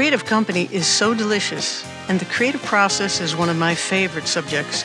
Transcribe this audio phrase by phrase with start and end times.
[0.00, 4.80] creative company is so delicious, and the creative process is one of my favorite subjects.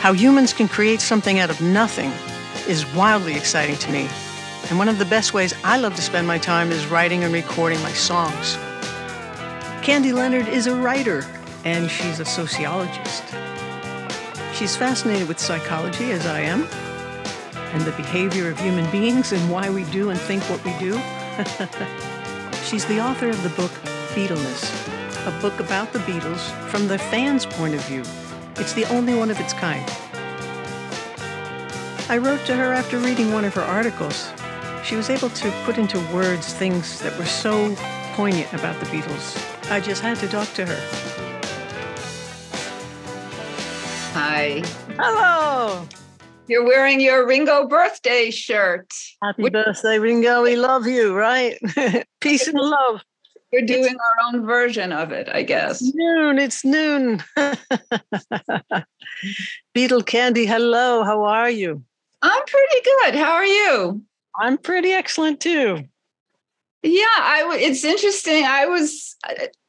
[0.00, 2.10] How humans can create something out of nothing
[2.66, 4.08] is wildly exciting to me.
[4.70, 7.34] And one of the best ways I love to spend my time is writing and
[7.34, 8.56] recording my songs.
[9.82, 11.26] Candy Leonard is a writer,
[11.66, 13.22] and she's a sociologist.
[14.54, 16.66] She's fascinated with psychology, as I am,
[17.74, 20.94] and the behavior of human beings and why we do and think what we do.
[22.64, 23.70] She's the author of the book
[24.14, 28.02] Beatleness, a book about the Beatles from the fans' point of view.
[28.54, 29.84] It's the only one of its kind.
[32.08, 34.30] I wrote to her after reading one of her articles.
[34.84, 37.74] She was able to put into words things that were so
[38.12, 39.36] poignant about the Beatles.
[39.68, 40.80] I just had to talk to her.
[44.12, 44.62] Hi.
[44.96, 45.88] Hello.
[46.46, 48.92] You're wearing your Ringo birthday shirt.
[49.24, 50.42] Happy We're, birthday, Ringo.
[50.42, 51.58] We love you, right?
[52.20, 53.02] Peace and love.
[53.54, 55.80] We're doing it's, our own version of it, I guess.
[55.80, 56.40] It's noon.
[56.40, 57.22] It's noon.
[59.76, 61.04] Beatle Candy, hello.
[61.04, 61.84] How are you?
[62.20, 63.14] I'm pretty good.
[63.14, 64.02] How are you?
[64.40, 65.84] I'm pretty excellent too.
[66.82, 67.56] Yeah, I.
[67.60, 68.44] It's interesting.
[68.44, 69.14] I was.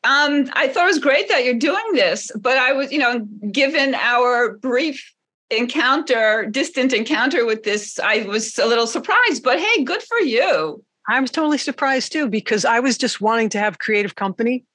[0.03, 3.19] Um, I thought it was great that you're doing this, but I was, you know,
[3.51, 5.13] given our brief
[5.51, 10.83] encounter, distant encounter with this, I was a little surprised, but hey, good for you.
[11.07, 14.65] I was totally surprised too, because I was just wanting to have creative company.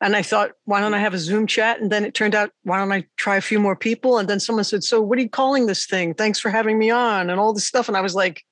[0.00, 1.80] And I thought, why don't I have a Zoom chat?
[1.80, 4.18] And then it turned out, why don't I try a few more people?
[4.18, 6.14] And then someone said, So, what are you calling this thing?
[6.14, 7.88] Thanks for having me on, and all this stuff.
[7.88, 8.44] And I was like,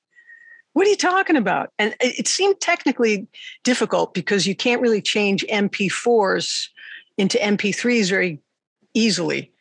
[0.73, 1.69] What are you talking about?
[1.79, 3.27] And it seemed technically
[3.63, 6.67] difficult because you can't really change MP4s
[7.17, 8.39] into MP3s very
[8.93, 9.51] easily.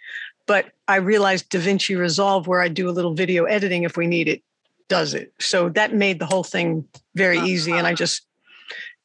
[0.46, 4.26] But I realized DaVinci Resolve, where I do a little video editing if we need
[4.26, 4.42] it,
[4.90, 5.32] does it.
[5.40, 7.46] So that made the whole thing very uh-huh.
[7.46, 7.72] easy.
[7.72, 8.26] And I just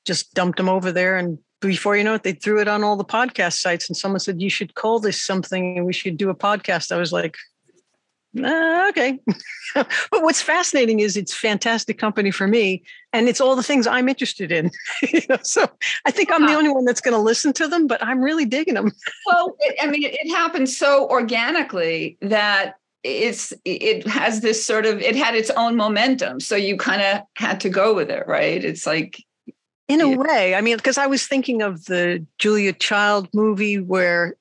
[0.04, 1.16] just dumped them over there.
[1.16, 3.88] And before you know it, they threw it on all the podcast sites.
[3.88, 6.92] And someone said, You should call this something and we should do a podcast.
[6.92, 7.38] I was like,
[8.44, 9.18] uh, okay.
[9.76, 12.84] but what's fascinating is it's fantastic company for me,
[13.14, 14.72] and it's all the things I'm interested in.
[15.02, 15.66] you know, so
[16.06, 18.44] I think I'm the only one that's going to listen to them, but I'm really
[18.44, 18.92] digging them.
[19.26, 24.86] well, it, I mean, it, it happened so organically that it's it has this sort
[24.86, 28.28] of it had its own momentum, so you kind of had to go with it,
[28.28, 28.64] right?
[28.64, 29.24] It's like
[29.88, 34.36] in a way, I mean, because I was thinking of the Julia Child movie where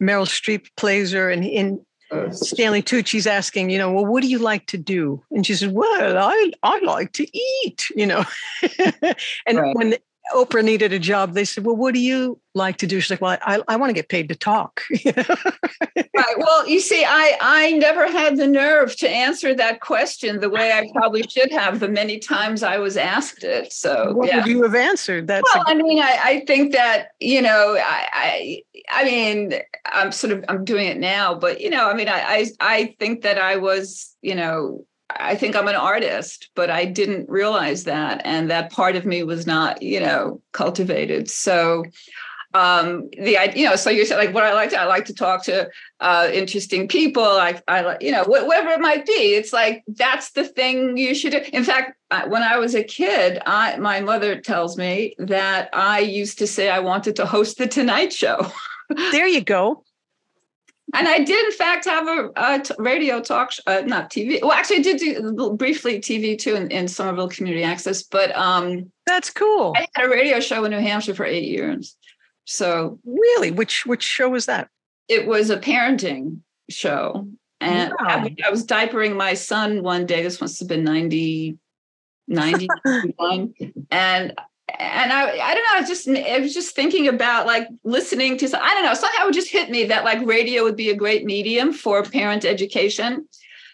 [0.00, 1.84] Meryl Streep plays her, and in
[2.30, 5.22] Stanley Tucci's asking, you know, well, what do you like to do?
[5.32, 8.24] And she said, well, I I like to eat, you know.
[9.46, 9.74] and right.
[9.74, 9.96] when
[10.34, 13.00] Oprah needed a job, they said, well, what do you like to do?
[13.00, 14.82] She's like, well, I, I want to get paid to talk.
[15.04, 16.38] right.
[16.38, 20.72] Well, you see, I I never had the nerve to answer that question the way
[20.72, 23.72] I probably should have the many times I was asked it.
[23.72, 24.36] So what yeah.
[24.36, 25.26] would you have answered?
[25.26, 29.54] That's well, a- I mean, I, I think that, you know, I, I I mean,
[29.86, 32.96] I'm sort of I'm doing it now, but you know, I mean, I I, I
[32.98, 34.84] think that I was, you know,
[35.18, 38.20] I think I'm an artist, but I didn't realize that.
[38.24, 41.28] And that part of me was not, you know, cultivated.
[41.30, 41.84] So
[42.54, 45.14] um the you know so you said like what i like to i like to
[45.14, 45.68] talk to
[46.00, 50.44] uh interesting people i like you know whatever it might be it's like that's the
[50.44, 51.96] thing you should do in fact
[52.28, 56.68] when i was a kid i my mother tells me that i used to say
[56.68, 58.46] i wanted to host the tonight show
[59.12, 59.82] there you go
[60.94, 64.42] and I did, in fact, have a, a t- radio talk, sh- uh, not TV.
[64.42, 68.02] Well, actually, I did do briefly TV too in, in Somerville Community Access.
[68.02, 69.72] But um, that's cool.
[69.74, 71.96] I had a radio show in New Hampshire for eight years.
[72.44, 74.68] So really, which which show was that?
[75.08, 77.26] It was a parenting show,
[77.60, 78.06] and wow.
[78.08, 80.22] I, I, was diapering my son one day.
[80.22, 81.56] This must have been 90,
[82.28, 83.54] 91.
[83.90, 84.34] and
[84.82, 88.36] and I, I don't know, I was just I was just thinking about like listening
[88.38, 90.96] to I don't know, somehow it just hit me that like radio would be a
[90.96, 93.26] great medium for parent education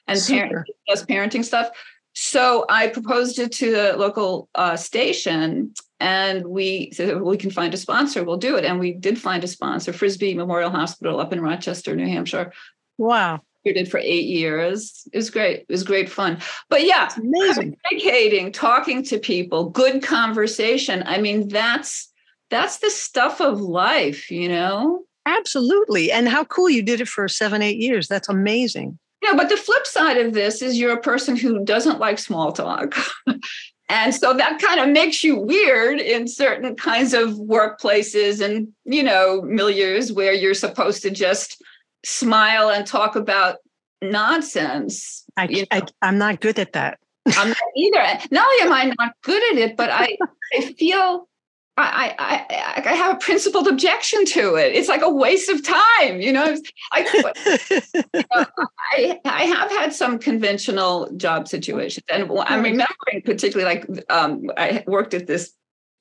[0.07, 1.71] and parent parenting stuff.
[2.15, 7.73] So I proposed it to the local uh, station, and we said we can find
[7.73, 8.25] a sponsor.
[8.25, 11.95] We'll do it, and we did find a sponsor, Frisbie Memorial Hospital up in Rochester,
[11.95, 12.53] New Hampshire.
[12.97, 13.43] Wow!
[13.73, 15.07] Did for eight years.
[15.13, 15.61] It was great.
[15.61, 16.39] It was great fun.
[16.69, 17.77] But yeah, amazing.
[17.89, 21.03] Communicating, talking to people, good conversation.
[21.07, 22.09] I mean, that's
[22.51, 25.05] that's the stuff of life, you know?
[25.27, 26.11] Absolutely.
[26.11, 28.09] And how cool you did it for seven, eight years.
[28.09, 28.99] That's amazing.
[29.23, 32.53] Yeah, but the flip side of this is you're a person who doesn't like small
[32.53, 32.95] talk.
[33.89, 39.03] and so that kind of makes you weird in certain kinds of workplaces and, you
[39.03, 41.63] know, milieus where you're supposed to just
[42.09, 43.57] smile and talk about
[44.01, 45.25] nonsense.
[45.37, 46.99] I, I, I'm not good at that.
[47.27, 48.19] I'm not either.
[48.31, 50.17] Not only am I not good at it, but I,
[50.57, 51.29] I feel
[51.77, 54.75] I, I, I have a principled objection to it.
[54.75, 56.57] It's like a waste of time, you know.
[56.91, 57.01] I,
[58.15, 58.47] you know,
[58.93, 64.83] I, I have had some conventional job situations, and I'm remembering particularly like um, I
[64.89, 65.53] worked at this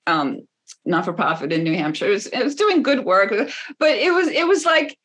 [0.07, 0.47] um,
[0.83, 2.07] not for profit in New Hampshire.
[2.07, 3.29] It was, it was doing good work,
[3.77, 4.97] but it was it was like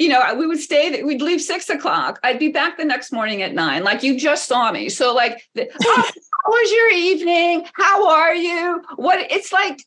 [0.00, 2.18] you know, we would stay, we'd leave six o'clock.
[2.24, 3.84] I'd be back the next morning at nine.
[3.84, 4.88] Like you just saw me.
[4.88, 7.66] So, like, oh, how was your evening?
[7.74, 8.82] How are you?
[8.96, 9.84] What it's like,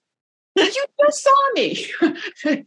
[0.56, 1.88] you just saw me.
[2.02, 2.66] and,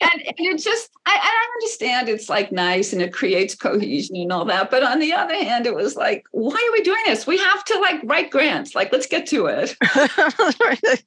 [0.00, 4.46] and it just, I, I understand it's like nice and it creates cohesion and all
[4.46, 4.70] that.
[4.70, 7.26] But on the other hand, it was like, why are we doing this?
[7.26, 8.74] We have to like write grants.
[8.74, 9.76] Like, let's get to it.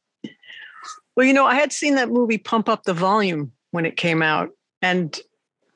[1.15, 4.21] well, you know, I had seen that movie Pump Up the Volume when it came
[4.21, 4.51] out.
[4.83, 5.19] And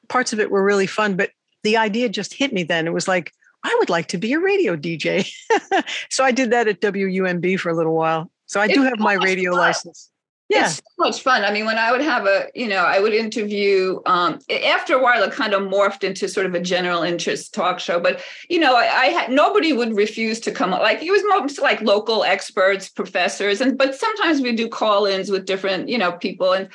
[0.08, 1.32] parts of it were really fun, but
[1.64, 2.88] the idea just hit me then.
[2.88, 5.32] It was like, I would like to be a radio DJ.
[6.10, 8.30] so I did that at WUMB for a little while.
[8.46, 9.60] So I do have my radio fun.
[9.60, 10.12] license.
[10.50, 10.66] Yeah.
[10.66, 11.44] It's so much fun.
[11.44, 15.02] I mean, when I would have a, you know, I would interview, um, after a
[15.02, 18.00] while, it kind of morphed into sort of a general interest talk show.
[18.00, 21.60] But, you know, I, I had, nobody would refuse to come, like, it was most
[21.60, 23.60] like local experts, professors.
[23.60, 26.54] And, but sometimes we do call ins with different, you know, people.
[26.54, 26.70] And,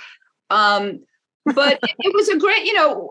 [0.51, 1.05] um,
[1.55, 3.11] but it was a great you know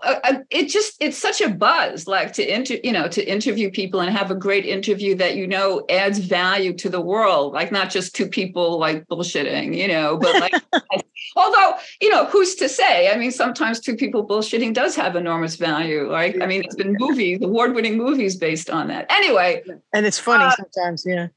[0.49, 4.15] it just it's such a buzz like to inter you know to interview people and
[4.15, 7.53] have a great interview that you know adds value to the world.
[7.53, 10.53] Like not just two people like bullshitting you know but like
[11.35, 13.11] although you know who's to say?
[13.11, 16.11] I mean sometimes two people bullshitting does have enormous value.
[16.11, 19.05] Right i mean it's been movies award-winning movies based on that.
[19.09, 19.63] Anyway
[19.93, 21.27] and it's funny uh, sometimes yeah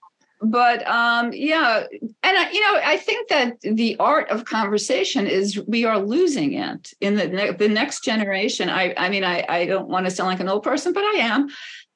[0.42, 5.60] but um, yeah, and I, you know, I think that the art of conversation is
[5.68, 8.68] we are losing it in the ne- the next generation.
[8.68, 11.18] I I mean, I I don't want to sound like an old person, but I
[11.18, 11.48] am.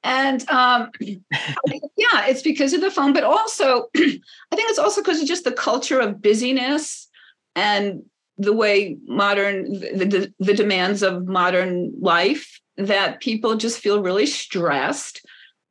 [0.04, 4.00] And um, yeah, it's because of the phone, but also I
[4.54, 7.08] think it's also because of just the culture of busyness
[7.56, 8.04] and
[8.38, 14.26] the way modern the, the, the demands of modern life that people just feel really
[14.26, 15.26] stressed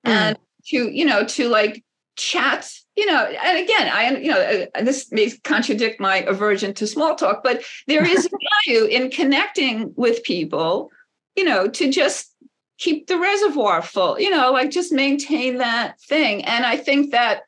[0.05, 0.11] mm.
[0.11, 1.83] and to you know to like
[2.15, 6.87] chat you know and again i you know uh, this may contradict my aversion to
[6.87, 8.29] small talk but there is
[8.67, 10.89] value in connecting with people
[11.35, 12.33] you know to just
[12.77, 16.43] keep the reservoir full you know like just maintain that thing.
[16.45, 17.43] And i think that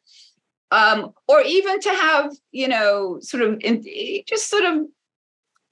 [0.72, 3.84] um or even to have you know sort of in,
[4.28, 4.86] just sort of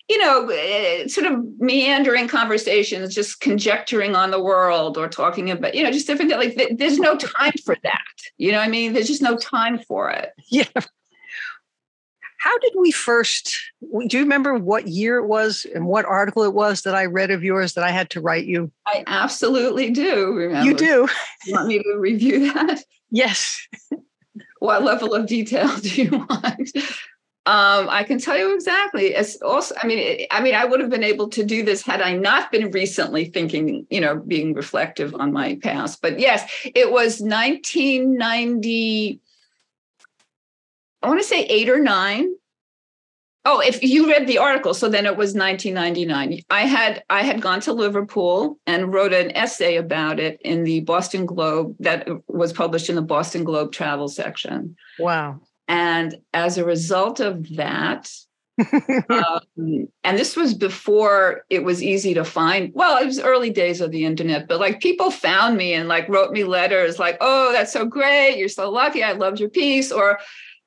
[0.10, 5.74] you know, eh, sort of meandering conversations, just conjecturing on the world or talking about,
[5.74, 6.31] you know, just different.
[6.31, 8.04] Like, there's no time for that.
[8.38, 10.31] You know, I mean, there's just no time for it.
[10.50, 10.66] Yeah.
[12.38, 13.57] How did we first?
[13.81, 17.31] Do you remember what year it was and what article it was that I read
[17.31, 18.72] of yours that I had to write you?
[18.86, 20.31] I absolutely do.
[20.31, 20.63] Remember.
[20.63, 21.08] You do.
[21.48, 22.84] You want me to review that?
[23.10, 23.68] Yes.
[24.60, 26.69] what level of detail do you want?
[27.47, 29.13] Um, I can tell you exactly.
[29.13, 32.01] As also, I mean, I mean, I would have been able to do this had
[32.01, 36.01] I not been recently thinking, you know, being reflective on my past.
[36.01, 39.19] But yes, it was 1990.
[41.03, 42.33] I want to say eight or nine.
[43.48, 46.41] Oh, if you read the article, so then it was 1999.
[46.50, 50.80] I had I had gone to Liverpool and wrote an essay about it in the
[50.80, 54.75] Boston Globe that was published in the Boston Globe travel section.
[54.98, 55.41] Wow.
[55.67, 58.12] And as a result of that,
[59.09, 62.72] um, and this was before it was easy to find.
[62.74, 66.07] Well, it was early days of the internet, but like people found me and like
[66.07, 68.38] wrote me letters like, oh, that's so great.
[68.38, 69.03] You're so lucky.
[69.03, 69.91] I loved your piece.
[69.91, 70.19] Or,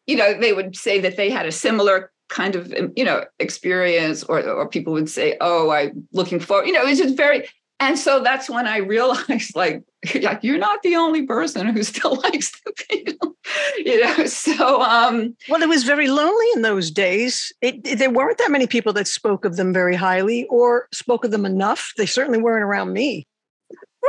[0.07, 4.23] you know, they would say that they had a similar kind of, you know, experience,
[4.23, 7.49] or, or people would say, oh, I'm looking for, you know, it's just very,
[7.81, 9.83] and so that's when I realized, like,
[10.43, 13.35] you're not the only person who still likes the Beatles,
[13.79, 14.27] you know.
[14.27, 17.53] So, um, well, it was very lonely in those days.
[17.61, 21.25] It, it, there weren't that many people that spoke of them very highly or spoke
[21.25, 21.93] of them enough.
[21.97, 23.27] They certainly weren't around me.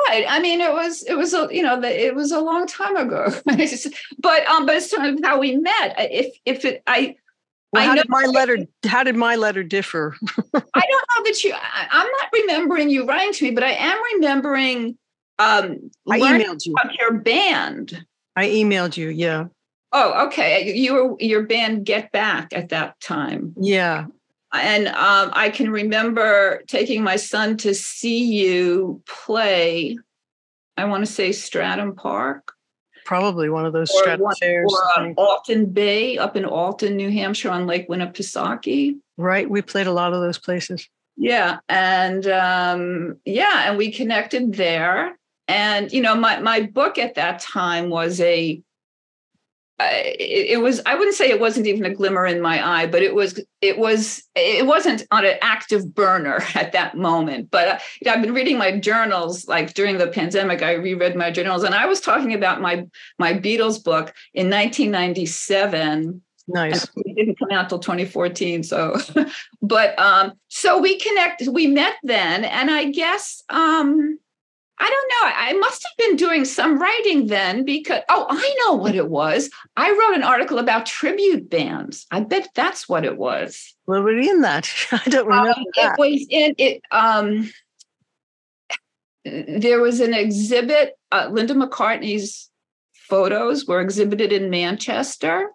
[0.07, 0.25] Right.
[0.29, 3.33] I mean, it was it was a you know it was a long time ago.
[3.45, 5.95] but um, but it's sort of how we met.
[5.97, 7.15] If if it I
[7.71, 8.57] well, how did my letter?
[8.85, 10.15] How did my letter differ?
[10.23, 11.53] I don't know that you.
[11.53, 14.97] I, am not remembering you writing to me, but I am remembering.
[15.39, 18.05] Um, I emailed you about your band.
[18.35, 19.09] I emailed you.
[19.09, 19.45] Yeah.
[19.91, 20.73] Oh, okay.
[20.75, 23.55] You were your band Get Back at that time.
[23.59, 24.05] Yeah.
[24.53, 29.97] And um, I can remember taking my son to see you play.
[30.77, 32.53] I want to say Stratham Park
[33.09, 34.71] probably one of those or, one, chairs.
[34.71, 38.99] Or uh, Alton Bay up in Alton, New Hampshire on Lake Winnipesaukee.
[39.17, 39.49] Right.
[39.49, 40.87] We played a lot of those places.
[41.17, 41.57] Yeah.
[41.67, 45.17] And um, yeah, and we connected there.
[45.49, 48.61] And you know, my my book at that time was a
[49.81, 53.01] it, it, was i wouldn't say it wasn't even a glimmer in my eye but
[53.01, 57.79] it was it was it wasn't on an active burner at that moment but uh,
[58.01, 61.63] you know, i've been reading my journals like during the pandemic i reread my journals
[61.63, 62.85] and i was talking about my
[63.17, 66.87] my beatles book in 1997 Nice.
[66.95, 68.63] It didn't come out till 2014.
[68.63, 68.97] So,
[69.61, 74.17] but um, so we connected, we met then, and I guess um
[74.81, 75.35] I don't know.
[75.35, 79.49] I must have been doing some writing then because, oh, I know what it was.
[79.75, 82.05] I wrote an article about tribute bands.
[82.11, 83.75] I bet that's what it was.
[83.85, 84.69] Where were you in that?
[84.91, 85.51] I don't remember.
[85.51, 86.81] Um, it was in it.
[86.91, 87.51] Um,
[89.25, 90.93] there was an exhibit.
[91.11, 92.49] Uh, Linda McCartney's
[92.93, 95.49] photos were exhibited in Manchester.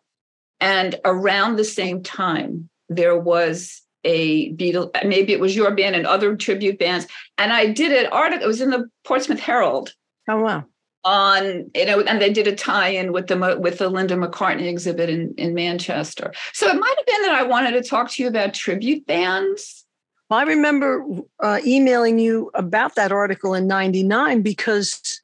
[0.61, 6.07] And around the same time, there was a Beatle, maybe it was your band and
[6.07, 7.07] other tribute bands.
[7.39, 9.95] And I did an article, it was in the Portsmouth Herald.
[10.29, 10.65] Oh, wow.
[11.05, 15.11] On you know, and they did a tie-in with the with the Linda McCartney exhibit
[15.11, 16.33] in, in Manchester.
[16.55, 19.85] So it might have been that I wanted to talk to you about tribute bands.
[20.31, 21.05] Well, I remember
[21.41, 25.21] uh, emailing you about that article in '99 because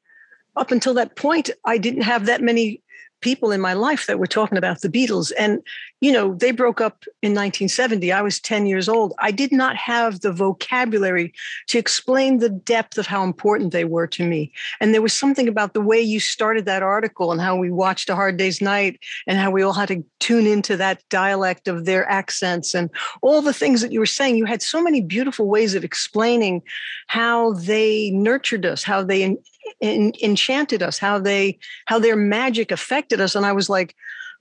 [0.54, 2.82] up until that point, I didn't have that many
[3.20, 5.32] people in my life that were talking about the Beatles.
[5.38, 5.62] And,
[6.00, 8.10] you know, they broke up in 1970.
[8.10, 9.12] I was 10 years old.
[9.18, 11.34] I did not have the vocabulary
[11.68, 14.50] to explain the depth of how important they were to me.
[14.80, 18.08] And there was something about the way you started that article and how we watched
[18.08, 21.84] A Hard Day's Night and how we all had to tune into that dialect of
[21.84, 22.88] their accents and
[23.20, 24.36] all the things that you were saying.
[24.36, 26.62] You had so many beautiful ways of explaining
[27.08, 29.36] how they nurtured us, how they
[29.82, 33.94] en- enchanted us, how they how their magic affected us, and I was like,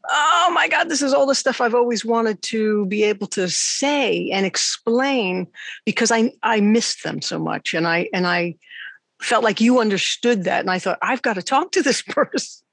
[0.10, 3.50] oh my god, this is all the stuff I've always wanted to be able to
[3.50, 5.48] say and explain
[5.86, 8.56] because I I missed them so much, and I and I
[9.22, 12.64] felt like you understood that, and I thought I've got to talk to this person.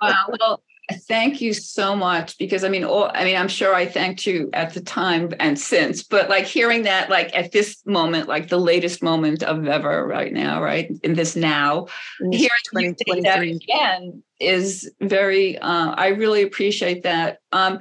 [0.00, 0.26] wow.
[0.40, 0.62] Well,
[0.92, 4.50] Thank you so much because I mean, all, I mean, I'm sure I thanked you
[4.52, 8.60] at the time and since, but like hearing that, like at this moment, like the
[8.60, 11.86] latest moment of ever right now, right in this now,
[12.30, 15.58] hearing you say that again is very.
[15.58, 17.38] Uh, I really appreciate that.
[17.50, 17.80] Um,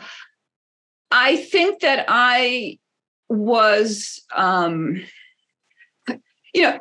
[1.12, 2.80] I think that I
[3.30, 5.04] was, um,
[6.56, 6.80] you know,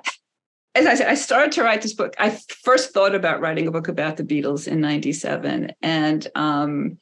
[0.74, 2.14] as I said, I started to write this book.
[2.18, 5.72] I first thought about writing a book about the Beatles in 97.
[5.82, 6.98] And, um,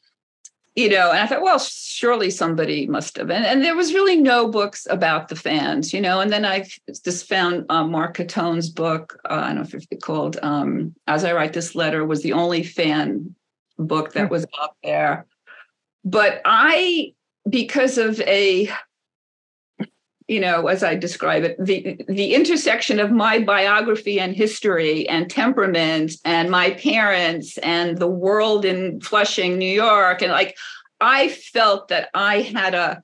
[0.75, 3.31] you know, and I thought, well, surely somebody must have.
[3.31, 6.21] And, and there was really no books about the fans, you know.
[6.21, 6.67] And then I
[7.05, 9.19] just found uh, Marc Catone's book.
[9.29, 12.33] Uh, I don't know if it's called um, "As I Write This Letter" was the
[12.33, 13.35] only fan
[13.79, 14.33] book that hmm.
[14.33, 15.27] was out there.
[16.05, 17.13] But I,
[17.49, 18.71] because of a
[20.29, 25.31] you know, as I describe it, the the intersection of my biography and history and
[25.31, 30.57] temperament and my parents and the world in Flushing, New York, and like
[31.01, 33.03] I felt that I had a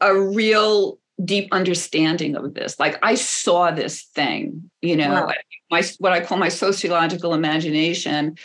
[0.00, 2.78] a real deep understanding of this.
[2.78, 5.32] Like I saw this thing, you know, wow.
[5.70, 8.36] my what I call my sociological imagination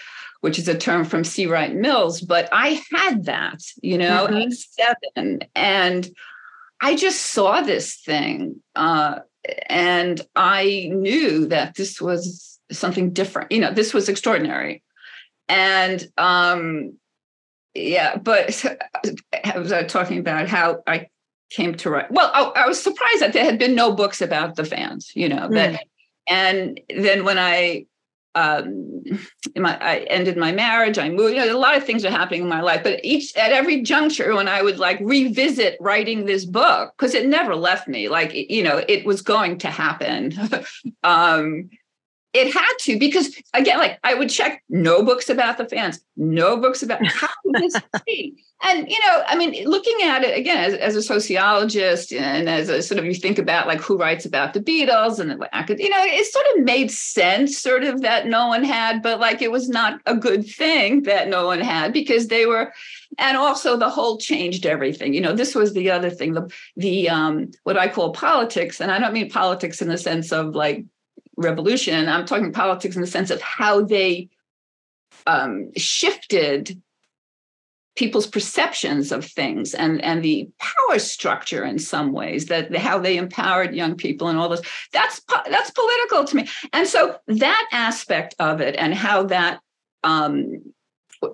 [0.41, 1.47] which is a term from C.
[1.47, 4.37] Wright Mills, but I had that, you know, mm-hmm.
[4.37, 5.39] at seven.
[5.55, 6.09] And
[6.81, 9.19] I just saw this thing uh,
[9.67, 13.51] and I knew that this was something different.
[13.51, 14.83] You know, this was extraordinary.
[15.47, 16.97] And um,
[17.73, 18.63] yeah, but
[19.45, 21.07] I was uh, talking about how I
[21.49, 22.11] came to write.
[22.11, 25.27] Well, I, I, was surprised that there had been no books about the fans, you
[25.27, 25.73] know, that.
[25.73, 25.79] Mm.
[26.27, 27.87] And then when I
[28.35, 29.03] um,
[29.55, 30.97] my, I ended my marriage.
[30.97, 31.35] I moved.
[31.35, 33.81] You know, a lot of things are happening in my life, but each at every
[33.81, 38.07] juncture, when I would like revisit writing this book, because it never left me.
[38.07, 40.33] Like you know, it was going to happen.
[41.03, 41.69] um,
[42.33, 46.57] it had to because again, like I would check no books about the fans, no
[46.57, 48.43] books about how this be?
[48.61, 52.69] And you know, I mean, looking at it again as, as a sociologist and as
[52.69, 56.03] a sort of you think about like who writes about the Beatles and you know,
[56.03, 59.67] it sort of made sense, sort of that no one had, but like it was
[59.67, 62.73] not a good thing that no one had because they were,
[63.17, 65.13] and also the whole changed everything.
[65.13, 68.91] You know, this was the other thing, the the um what I call politics, and
[68.91, 70.85] I don't mean politics in the sense of like
[71.39, 72.07] revolution.
[72.07, 74.29] I'm talking politics in the sense of how they
[75.25, 76.81] um, shifted
[77.95, 83.17] people's perceptions of things and and the power structure in some ways that how they
[83.17, 84.61] empowered young people and all this
[84.93, 89.59] that's that's political to me and so that aspect of it and how that
[90.05, 90.61] um,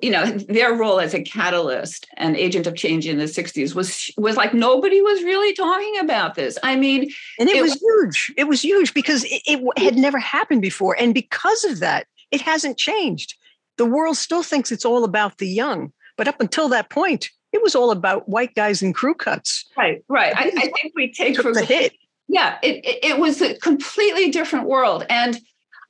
[0.02, 4.10] you know their role as a catalyst and agent of change in the 60s was
[4.18, 8.34] was like nobody was really talking about this i mean and it, it was huge
[8.36, 9.98] it was huge because it, it, had mm.
[9.98, 13.36] never happened before and because of that it hasn't changed
[13.78, 15.92] the world still thinks it's all about the young.
[16.18, 19.66] But up until that point, it was all about white guys and crew cuts.
[19.78, 20.36] Right, right.
[20.36, 21.94] I, I think we take for the hit.
[22.28, 25.40] Yeah, it, it, it was a completely different world, and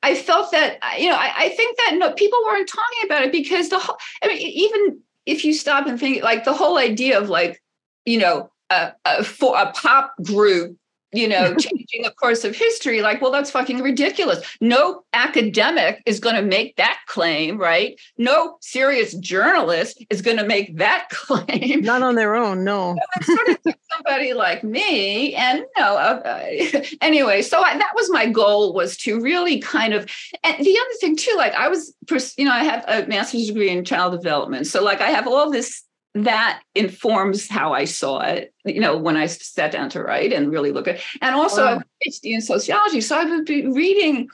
[0.06, 3.32] I felt that you know I, I think that no, people weren't talking about it
[3.32, 3.98] because the whole.
[4.22, 7.64] I mean, even if you stop and think, like the whole idea of like
[8.06, 10.78] you know a, a, for a pop group
[11.16, 14.46] you know, changing the course of history, like, well, that's fucking ridiculous.
[14.62, 18.00] No academic is going to make that claim, right?
[18.18, 21.82] No serious journalist is going to make that claim.
[21.82, 22.96] Not on their own, no.
[23.24, 28.10] So sort of somebody like me, and you know, uh, anyway, so I, that was
[28.12, 30.10] my goal was to really kind of,
[30.44, 31.94] and the other thing too, like I was,
[32.38, 35.50] you know, I have a master's degree in child development, so like I have all
[35.50, 35.85] this
[36.16, 40.50] that informs how I saw it, you know, when I sat down to write and
[40.50, 41.82] really look at and also wow.
[41.82, 43.02] a PhD in sociology.
[43.02, 44.30] So I would be reading,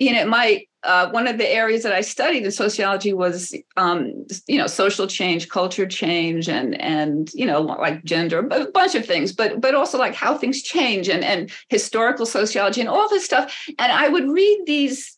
[0.00, 4.26] you know, my uh, one of the areas that I studied in sociology was um,
[4.48, 9.06] you know, social change, culture change, and and you know, like gender, a bunch of
[9.06, 13.24] things, but but also like how things change and and historical sociology and all this
[13.24, 13.68] stuff.
[13.78, 15.15] And I would read these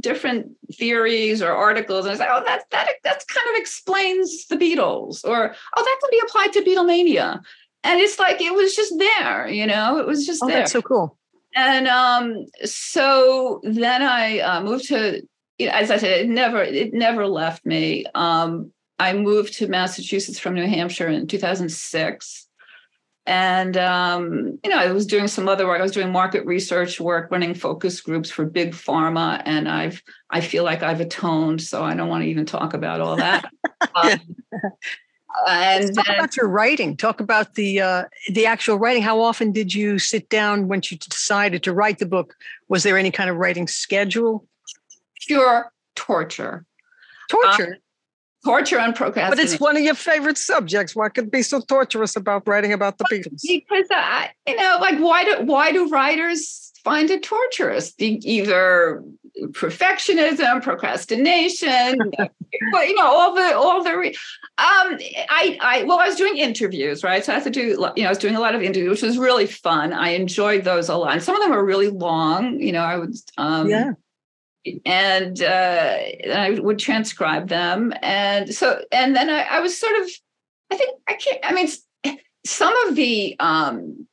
[0.00, 4.56] different theories or articles and I say, oh, that that that kind of explains the
[4.56, 7.40] Beatles, or oh, that can be applied to Beatlemania.
[7.84, 10.58] And it's like it was just there, you know, it was just oh, there.
[10.58, 11.18] That's so cool.
[11.54, 15.22] And um, so then I uh, moved to,
[15.58, 18.04] you know, as I said, it never it never left me.
[18.14, 22.48] Um, I moved to Massachusetts from New Hampshire in 2006
[23.26, 25.78] and um, you know i was doing some other work.
[25.78, 30.40] I was doing market research work running focus groups for big pharma and i've i
[30.40, 33.44] feel like i've atoned so i don't want to even talk about all that.
[33.96, 34.20] Um,
[35.48, 36.96] and Let's talk then, about your writing.
[36.96, 39.02] Talk about the uh, the actual writing.
[39.02, 42.36] How often did you sit down once you decided to write the book?
[42.68, 44.46] Was there any kind of writing schedule?
[45.26, 46.64] Pure torture.
[47.28, 47.78] Torture
[48.44, 49.44] torture and procrastination.
[49.44, 50.94] But it's one of your favorite subjects.
[50.96, 53.40] What could be so torturous about writing about the Beatles?
[53.46, 57.94] Because I, you know, like why do why do writers find it torturous?
[57.98, 59.02] Either
[59.50, 63.90] perfectionism, procrastination, but you know, all the all the.
[64.58, 64.98] Um,
[65.30, 67.24] I I well, I was doing interviews, right?
[67.24, 67.60] So I had to do,
[67.96, 69.92] you know, I was doing a lot of interviews, which was really fun.
[69.92, 71.12] I enjoyed those a lot.
[71.12, 72.60] And some of them were really long.
[72.60, 73.92] You know, I would um, yeah
[74.84, 75.96] and uh,
[76.34, 77.92] I would transcribe them.
[78.02, 80.08] And so, and then I, I, was sort of,
[80.70, 81.68] I think I can't, I mean,
[82.44, 84.06] some of the um,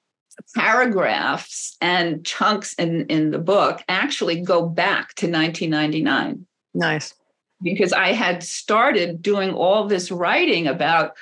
[0.56, 6.46] paragraphs and chunks in, in the book actually go back to 1999.
[6.74, 7.14] Nice.
[7.62, 11.18] Because I had started doing all this writing about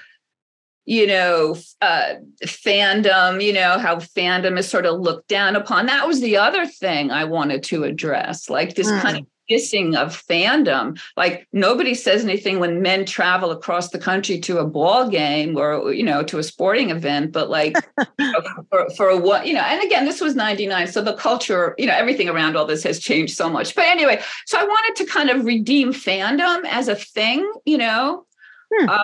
[0.87, 2.13] you know, uh,
[2.45, 5.85] fandom, you know, how fandom is sort of looked down upon.
[5.85, 9.01] That was the other thing I wanted to address, like this mm.
[9.01, 10.97] kind of missing of fandom.
[11.17, 15.91] Like nobody says anything when men travel across the country to a ball game or,
[15.91, 17.75] you know, to a sporting event, but like
[18.17, 20.87] you know, for, for a what, you know, and again, this was 99.
[20.87, 23.75] So the culture, you know, everything around all this has changed so much.
[23.75, 28.23] But anyway, so I wanted to kind of redeem fandom as a thing, you know.
[28.73, 28.89] Hmm.
[28.89, 29.03] Uh,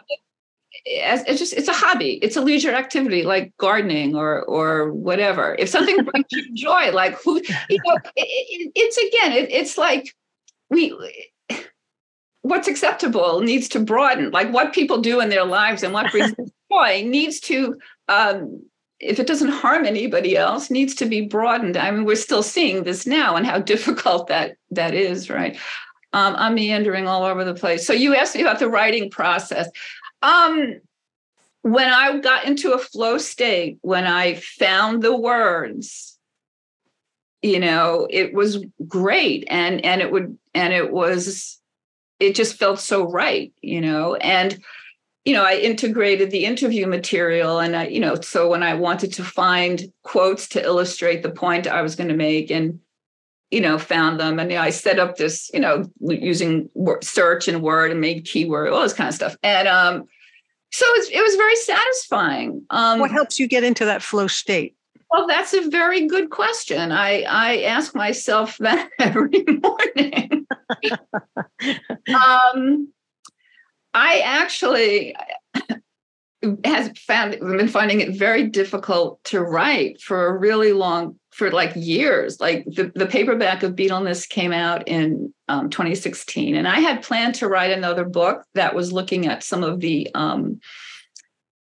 [0.86, 2.20] it's just it's a hobby.
[2.22, 5.56] It's a leisure activity like gardening or or whatever.
[5.58, 9.78] If something brings you joy like who you know it, it, it's again it, it's
[9.78, 10.14] like
[10.70, 10.94] we
[12.42, 14.32] what's acceptable needs to broaden.
[14.32, 16.34] Like what people do in their lives and what brings
[16.72, 17.78] joy needs to
[18.10, 18.62] um,
[19.00, 21.78] if it doesn't harm anybody else needs to be broadened.
[21.78, 25.58] I mean we're still seeing this now and how difficult that that is right?
[26.16, 27.88] Um, i'm meandering all over the place.
[27.88, 29.68] So you asked me about the writing process
[30.24, 30.82] um,
[31.62, 36.18] when I got into a flow state, when I found the words,
[37.42, 41.60] you know, it was great, and and it would and it was,
[42.20, 44.60] it just felt so right, you know, and
[45.26, 49.14] you know, I integrated the interview material, and I, you know, so when I wanted
[49.14, 52.80] to find quotes to illustrate the point I was going to make, and
[53.52, 54.40] you know, found them.
[54.40, 56.70] And you know, I set up this, you know, using
[57.02, 59.38] search and word and made keyword, all this kind of stuff.
[59.44, 60.06] And um,
[60.74, 62.66] so it was, it was very satisfying.
[62.72, 64.76] Um, what helps you get into that flow state?
[65.12, 66.92] Well, that's a very good question.
[66.92, 70.48] I, I ask myself that every morning.
[72.10, 72.92] um,
[73.94, 75.16] I actually
[76.66, 81.72] has found been finding it very difficult to write for a really long for like
[81.76, 87.04] years like the, the paperback of beatleness came out in um, 2016 and i had
[87.04, 90.60] planned to write another book that was looking at some of the um,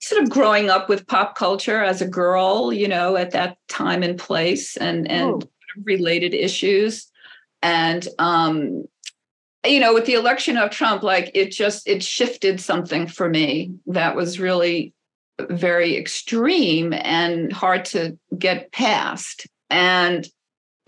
[0.00, 4.02] sort of growing up with pop culture as a girl you know at that time
[4.02, 5.48] and place and and oh.
[5.85, 7.11] related issues
[7.62, 8.85] and um
[9.66, 13.74] you know, with the election of Trump, like it just it shifted something for me
[13.87, 14.94] that was really
[15.38, 19.46] very extreme and hard to get past.
[19.70, 20.28] And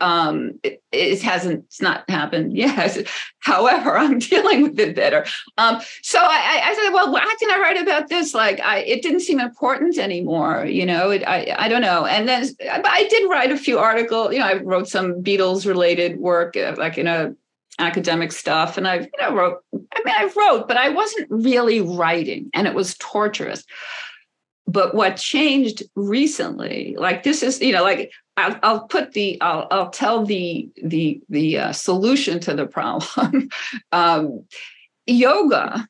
[0.01, 3.07] um, it, it, hasn't it's not happened yet.
[3.39, 5.25] However i'm dealing with it better.
[5.57, 8.33] Um, so I, I, said well how can i write about this?
[8.33, 12.05] Like I, it didn't seem important anymore you know it, I, I don't know.
[12.05, 16.17] And then i did write a few articles you know i wrote some beatles related
[16.17, 17.33] work uh, like in a
[17.79, 18.77] academic stuff.
[18.77, 22.67] And i you know wrote i mean i wrote but i wasn't really writing and
[22.67, 23.63] it was torturous.
[24.67, 29.67] But what changed recently like this is you know like I'll, I'll put the I'll,
[29.71, 33.49] I'll tell the the the uh, solution to the problem.
[33.91, 34.45] um,
[35.05, 35.87] yoga,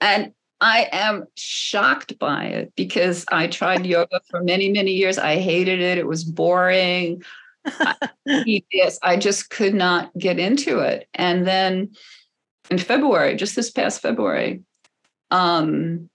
[0.00, 5.18] and I am shocked by it because I tried yoga for many many years.
[5.18, 5.98] I hated it.
[5.98, 7.22] It was boring.
[8.26, 11.08] yes, I just could not get into it.
[11.14, 11.92] And then
[12.70, 14.62] in February, just this past February,
[15.30, 16.10] um,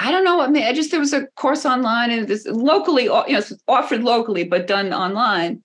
[0.00, 0.64] I don't know what made.
[0.64, 4.68] I just there was a course online and this locally, you know, offered locally but
[4.68, 5.64] done online,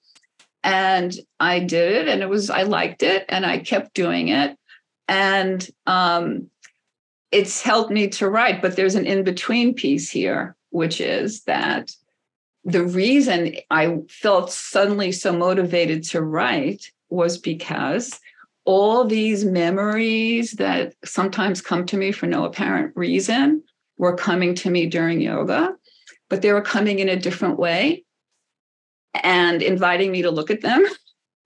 [0.63, 4.58] and I did it, and it was I liked it, and I kept doing it,
[5.08, 6.50] and um,
[7.32, 8.60] it's helped me to write.
[8.60, 11.91] But there's an in between piece here, which is that
[12.65, 18.19] the reason I felt suddenly so motivated to write was because
[18.65, 23.62] all these memories that sometimes come to me for no apparent reason
[23.98, 25.76] were coming to me during yoga,
[26.30, 28.04] but they were coming in a different way
[29.14, 30.86] and inviting me to look at them.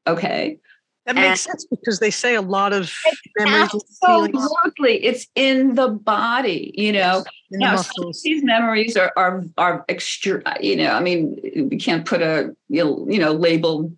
[0.07, 0.59] Okay.
[1.07, 2.91] That makes and sense because they say a lot of
[3.39, 3.71] memories.
[4.03, 6.73] Absolutely, it's in the body.
[6.75, 7.89] You know, yes,
[8.25, 10.43] these memories are are are extra.
[10.59, 11.39] You know, I mean,
[11.71, 13.89] we can't put a you know label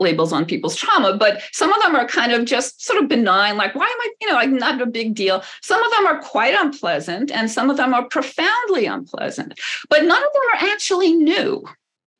[0.00, 3.58] labels on people's trauma, but some of them are kind of just sort of benign.
[3.58, 4.12] Like, why am I?
[4.22, 5.42] You know, like not a big deal.
[5.60, 9.60] Some of them are quite unpleasant, and some of them are profoundly unpleasant.
[9.90, 11.66] But none of them are actually new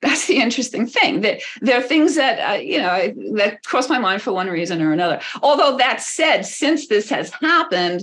[0.06, 3.98] that's the interesting thing that there are things that uh, you know that cross my
[3.98, 5.20] mind for one reason or another.
[5.42, 8.02] Although that said since this has happened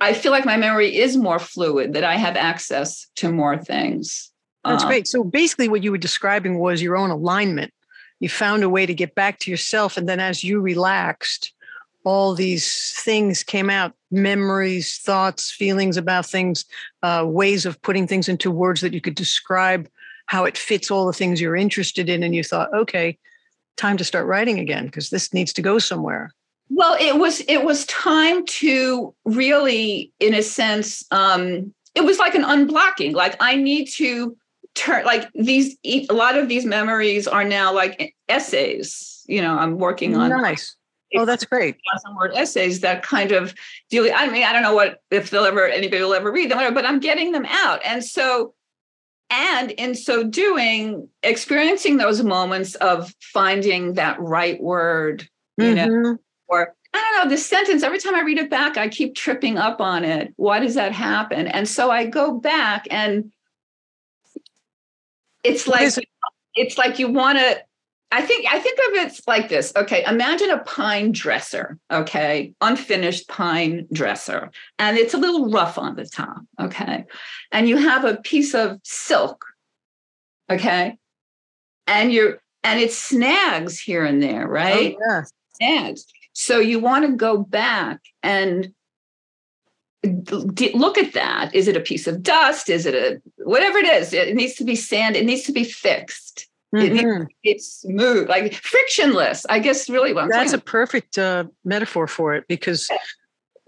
[0.00, 4.30] i feel like my memory is more fluid that i have access to more things.
[4.64, 5.06] That's uh, great.
[5.06, 7.72] So basically what you were describing was your own alignment.
[8.20, 11.52] You found a way to get back to yourself and then as you relaxed
[12.04, 13.92] all these things came out.
[14.10, 16.64] Memories thoughts feelings about things
[17.02, 19.88] uh, ways of putting things into words that you could describe
[20.28, 23.18] how it fits all the things you're interested in and you thought okay
[23.76, 26.30] time to start writing again because this needs to go somewhere.
[26.70, 32.34] Well it was it was time to really in a sense um it was like
[32.34, 34.36] an unblocking like i need to
[34.74, 39.78] turn like these a lot of these memories are now like essays you know i'm
[39.78, 40.76] working on nice.
[41.16, 41.76] Oh that's great.
[42.02, 43.54] Some word essays that kind of
[43.88, 46.74] deal i mean i don't know what if they'll ever anybody will ever read them
[46.74, 47.80] but i'm getting them out.
[47.82, 48.52] And so
[49.30, 56.02] and in so doing experiencing those moments of finding that right word you mm-hmm.
[56.02, 59.14] know or i don't know this sentence every time i read it back i keep
[59.14, 63.30] tripping up on it why does that happen and so i go back and
[65.44, 65.92] it's like
[66.54, 67.62] it's like you want to
[68.10, 69.72] I think I think of it like this.
[69.76, 75.94] Okay, imagine a pine dresser, okay, unfinished pine dresser, and it's a little rough on
[75.94, 77.04] the top, okay,
[77.52, 79.44] and you have a piece of silk,
[80.48, 80.96] okay,
[81.86, 84.96] and you're and it snags here and there, right?
[84.98, 85.22] Oh, yeah.
[85.54, 86.06] Snags.
[86.32, 88.72] So you want to go back and
[90.02, 91.54] look at that.
[91.54, 92.70] Is it a piece of dust?
[92.70, 94.14] Is it a whatever it is?
[94.14, 95.14] It needs to be sand.
[95.14, 97.22] It needs to be fixed Mm-hmm.
[97.22, 99.46] It, it's smooth, like frictionless.
[99.48, 100.60] I guess really what I'm That's saying.
[100.60, 102.88] a perfect uh, metaphor for it because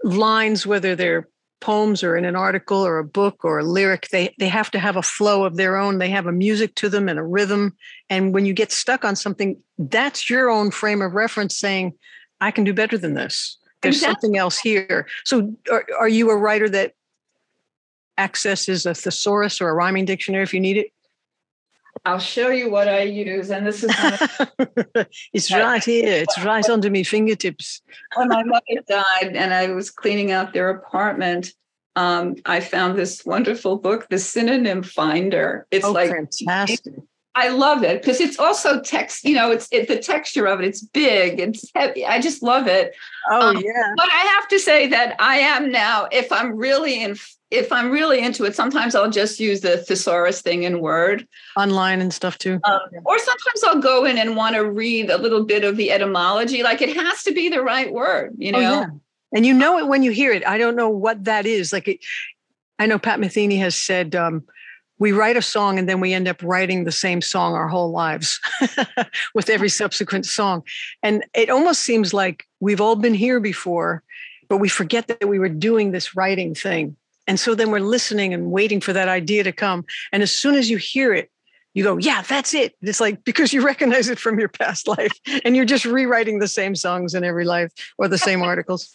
[0.03, 1.27] lines, whether they're
[1.61, 4.79] poems or in an article or a book or a lyric, they they have to
[4.79, 5.97] have a flow of their own.
[5.97, 7.75] They have a music to them and a rhythm.
[8.09, 11.93] And when you get stuck on something, that's your own frame of reference saying,
[12.39, 13.57] I can do better than this.
[13.81, 14.13] There's exactly.
[14.13, 15.07] something else here.
[15.23, 16.93] So are, are you a writer that
[18.17, 20.91] accesses a thesaurus or a rhyming dictionary if you need it?
[22.03, 23.91] I'll show you what I use, and this is
[25.33, 26.23] it's right here.
[26.23, 27.81] It's right under me fingertips.
[28.15, 31.53] when my mother died, and I was cleaning out their apartment,
[31.95, 35.67] um, I found this wonderful book, The Synonym Finder.
[35.69, 36.95] It's oh, like fantastic.
[37.33, 39.23] I love it because it's also text.
[39.23, 40.65] You know, it's it, the texture of it.
[40.65, 41.39] It's big.
[41.39, 42.05] It's heavy.
[42.05, 42.93] I just love it.
[43.29, 43.93] Oh um, yeah.
[43.95, 46.07] But I have to say that I am now.
[46.11, 47.15] If I'm really in,
[47.51, 52.01] if I'm really into it, sometimes I'll just use the thesaurus thing in Word online
[52.01, 52.59] and stuff too.
[52.63, 55.91] Um, or sometimes I'll go in and want to read a little bit of the
[55.91, 56.63] etymology.
[56.63, 58.35] Like it has to be the right word.
[58.37, 58.67] You oh, know.
[58.67, 58.87] Oh, yeah.
[59.33, 60.45] And you know it when you hear it.
[60.47, 61.71] I don't know what that is.
[61.73, 61.99] Like it,
[62.79, 64.15] I know Pat Metheny has said.
[64.15, 64.43] Um,
[64.97, 67.89] we write a song and then we end up writing the same song our whole
[67.89, 68.39] lives
[69.33, 70.61] with every subsequent song.
[71.01, 74.03] And it almost seems like we've all been here before,
[74.47, 76.97] but we forget that we were doing this writing thing.
[77.31, 79.85] And so then we're listening and waiting for that idea to come.
[80.11, 81.31] And as soon as you hear it,
[81.73, 82.75] you go, yeah, that's it.
[82.81, 85.13] It's like because you recognize it from your past life
[85.45, 88.93] and you're just rewriting the same songs in every life or the same articles.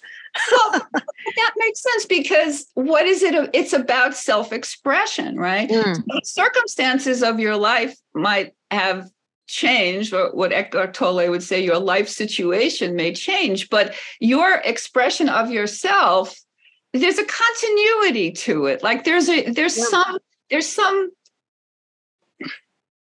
[0.53, 3.49] well, that makes sense because what is it?
[3.55, 5.71] It's about self expression, right?
[5.71, 6.05] Mm.
[6.23, 9.09] circumstances of your life might have
[9.47, 15.31] changed, or what Eckhart Tolle would say, your life situation may change, but your expression
[15.31, 16.39] of yourself,
[17.01, 18.83] there's a continuity to it.
[18.83, 19.85] Like there's a, there's yeah.
[19.85, 20.19] some,
[20.51, 21.11] there's some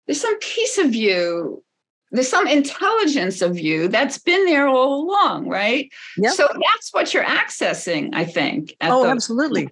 [0.07, 1.63] there's some piece of you
[2.11, 6.33] there's some intelligence of you that's been there all along right yep.
[6.33, 9.69] so that's what you're accessing i think oh the- absolutely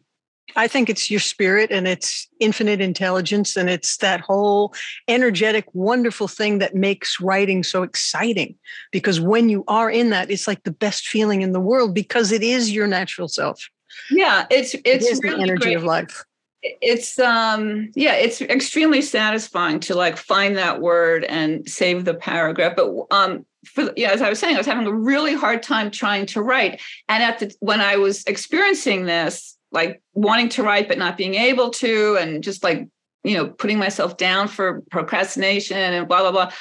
[0.55, 4.75] i think it's your spirit and it's infinite intelligence and it's that whole
[5.09, 8.55] energetic wonderful thing that makes writing so exciting
[8.93, 12.31] because when you are in that it's like the best feeling in the world because
[12.31, 13.69] it is your natural self
[14.11, 15.77] yeah it's it's it really the energy great.
[15.77, 16.25] of life
[16.63, 22.75] it's um yeah it's extremely satisfying to like find that word and save the paragraph
[22.77, 25.91] but um for yeah as i was saying i was having a really hard time
[25.91, 30.89] trying to write and at the when i was experiencing this like wanting to write
[30.89, 32.89] but not being able to and just like
[33.25, 36.53] you know putting myself down for procrastination and blah blah blah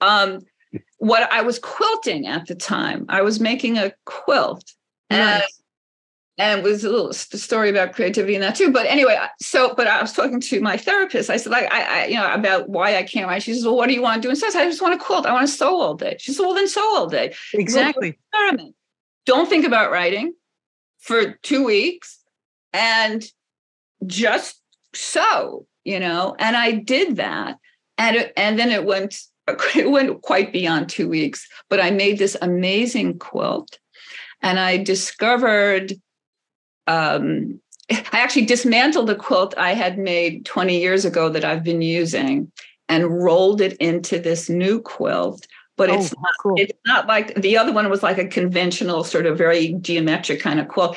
[0.00, 0.40] um
[0.98, 4.72] what i was quilting at the time i was making a quilt
[5.10, 5.20] nice.
[5.20, 5.42] and
[6.36, 8.72] and it was a little story about creativity in that too.
[8.72, 11.30] But anyway, so but I was talking to my therapist.
[11.30, 13.42] I said, like, I, I you know, about why I can't write.
[13.42, 14.30] She says, well, what do you want to do?
[14.30, 15.26] And says, I just want to quilt.
[15.26, 16.16] I want to sew all day.
[16.18, 17.34] She says, well, then sew all day.
[17.52, 18.18] Exactly.
[18.32, 18.74] experiment.
[19.26, 20.34] Don't think about writing
[20.98, 22.20] for two weeks,
[22.72, 23.24] and
[24.04, 24.60] just
[24.92, 25.66] sew.
[25.84, 27.58] You know, and I did that,
[27.96, 29.20] and it, and then it went
[29.76, 31.46] it went quite beyond two weeks.
[31.70, 33.78] But I made this amazing quilt,
[34.42, 35.92] and I discovered
[36.86, 41.82] um, I actually dismantled a quilt I had made 20 years ago that I've been
[41.82, 42.50] using
[42.88, 45.46] and rolled it into this new quilt.
[45.76, 46.54] But oh, it's, not, cool.
[46.56, 50.60] it's not like the other one was like a conventional, sort of very geometric kind
[50.60, 50.96] of quilt.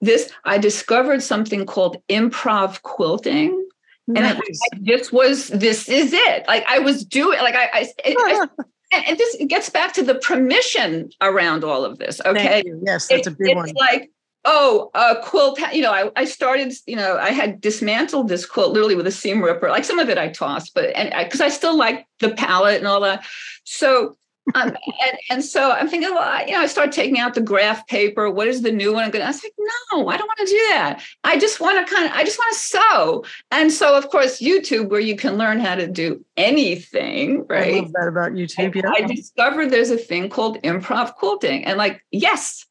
[0.00, 3.68] This, I discovered something called improv quilting.
[4.08, 4.24] Nice.
[4.24, 6.44] And it, this was, this is it.
[6.48, 8.46] Like I was doing, like I, I, I
[8.92, 12.20] and this gets back to the permission around all of this.
[12.24, 12.62] Okay.
[12.82, 13.72] Yes, that's it, a big it's one.
[13.74, 14.10] Like
[14.46, 18.72] oh, a quilt, you know, I, I started, you know, I had dismantled this quilt
[18.72, 19.68] literally with a seam ripper.
[19.68, 22.78] Like some of it I tossed, but and because I, I, still like the palette
[22.78, 23.26] and all that.
[23.64, 24.16] So
[24.54, 24.68] um,
[25.02, 28.30] and, and so I'm thinking, well, you know, I start taking out the graph paper.
[28.30, 29.04] What is the new one?
[29.04, 31.02] I'm going to, I was like, no, I don't want to do that.
[31.24, 33.24] I just want to kind of, I just want to sew.
[33.50, 37.74] And so, of course, YouTube, where you can learn how to do anything, right?
[37.74, 38.74] I love that about YouTube.
[38.74, 38.90] Yeah.
[38.94, 41.64] I discovered there's a thing called improv quilting.
[41.64, 42.66] And like, yes,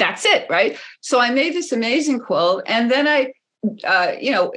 [0.00, 0.76] that's it, right?
[1.00, 3.32] So I made this amazing quilt, and then I,
[3.84, 4.52] uh, you know,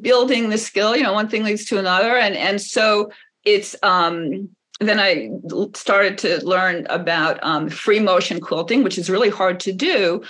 [0.00, 0.96] building the skill.
[0.96, 3.12] You know, one thing leads to another, and and so
[3.44, 3.76] it's.
[3.84, 4.48] um
[4.80, 5.30] then I
[5.74, 10.22] started to learn about um, free motion quilting, which is really hard to do.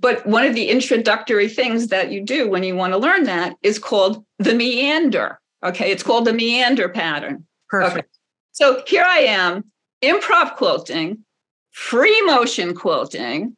[0.00, 3.56] But one of the introductory things that you do when you want to learn that
[3.62, 5.40] is called the meander.
[5.64, 7.44] Okay, it's called the meander pattern.
[7.68, 7.98] Perfect.
[7.98, 8.08] Okay.
[8.52, 9.64] So here I am,
[10.00, 11.24] improv quilting,
[11.72, 13.56] free motion quilting,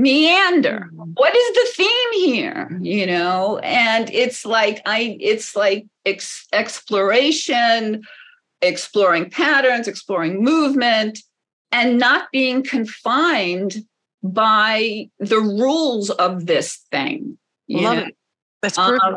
[0.00, 1.10] meander mm-hmm.
[1.14, 8.02] what is the theme here you know and it's like i it's like ex- exploration
[8.62, 11.18] exploring patterns exploring movement
[11.72, 13.76] and not being confined
[14.22, 18.02] by the rules of this thing you Love know?
[18.04, 18.16] it.
[18.62, 19.02] that's perfect.
[19.04, 19.16] Um,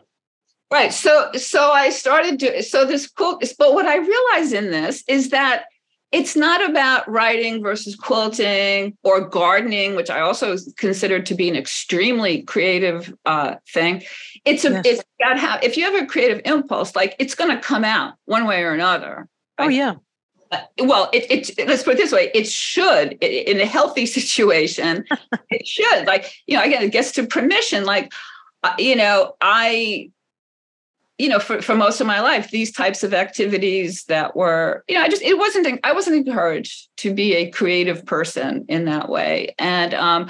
[0.72, 5.04] right so so i started to so this quote but what i realize in this
[5.08, 5.66] is that
[6.14, 11.56] it's not about writing versus quilting or gardening, which I also consider to be an
[11.56, 14.04] extremely creative uh, thing.
[14.46, 14.86] It's a yes.
[14.86, 18.14] it's got how if you have a creative impulse, like it's going to come out
[18.26, 19.28] one way or another.
[19.58, 19.66] Oh, right?
[19.66, 19.94] Oh yeah.
[20.52, 25.06] Uh, well, it, it let's put it this way: it should, in a healthy situation,
[25.50, 26.06] it should.
[26.06, 27.86] Like you know, again, it gets to permission.
[27.86, 28.14] Like
[28.62, 30.12] uh, you know, I
[31.24, 34.96] you know, for, for most of my life, these types of activities that were, you
[34.96, 39.08] know, I just, it wasn't, I wasn't encouraged to be a creative person in that
[39.08, 39.56] way.
[39.58, 40.30] And, um,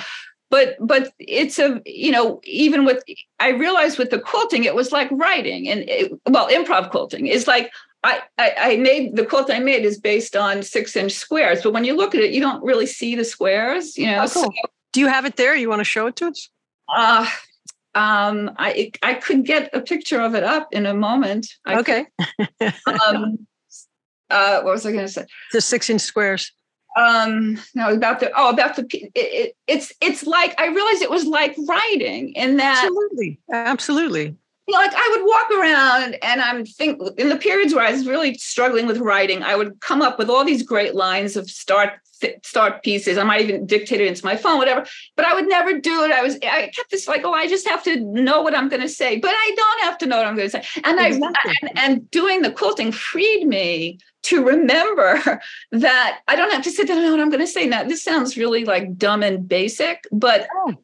[0.51, 3.03] but, but it's a, you know, even with,
[3.39, 7.47] I realized with the quilting, it was like writing and, it, well, improv quilting is
[7.47, 7.71] like,
[8.03, 11.73] I, I, I made the quilt I made is based on six inch squares, but
[11.73, 14.25] when you look at it, you don't really see the squares, you know.
[14.25, 14.43] Oh, cool.
[14.43, 14.51] so,
[14.91, 15.55] Do you have it there?
[15.55, 16.49] You want to show it to us?
[16.87, 17.25] Uh,
[17.95, 21.47] um, I I could get a picture of it up in a moment.
[21.65, 22.05] I okay.
[23.07, 23.47] um,
[24.29, 25.25] uh, what was I going to say?
[25.51, 26.51] The six inch squares.
[26.95, 31.09] Um, no, about the oh, about the it, it, it's it's like I realized it
[31.09, 34.35] was like writing in that absolutely, absolutely.
[34.67, 38.35] Like I would walk around and I'm think in the periods where I was really
[38.35, 41.93] struggling with writing, I would come up with all these great lines of start
[42.43, 43.17] start pieces.
[43.17, 44.85] I might even dictate it into my phone, whatever.
[45.15, 46.11] But I would never do it.
[46.11, 48.81] I was I kept this like, oh, I just have to know what I'm going
[48.81, 50.63] to say, but I don't have to know what I'm going to say.
[50.83, 51.51] And exactly.
[51.51, 56.71] I and, and doing the quilting freed me to remember that I don't have to
[56.71, 57.67] sit down and know what I'm going to say.
[57.67, 60.75] Now this sounds really like dumb and basic, but oh.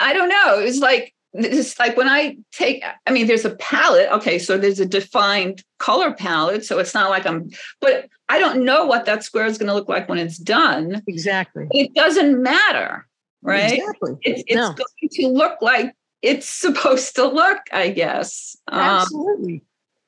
[0.00, 0.58] I don't know.
[0.58, 4.08] It was like it's like when I take, I mean, there's a palette.
[4.12, 6.64] Okay, so there's a defined color palette.
[6.64, 9.74] So it's not like I'm, but I don't know what that square is going to
[9.74, 11.02] look like when it's done.
[11.06, 11.66] Exactly.
[11.72, 13.06] It doesn't matter,
[13.42, 13.78] right?
[13.78, 14.12] Exactly.
[14.22, 14.74] It's, it's no.
[14.74, 18.56] going to look like it's supposed to look, I guess.
[18.68, 19.54] Um, Absolutely.
[19.54, 19.60] Um,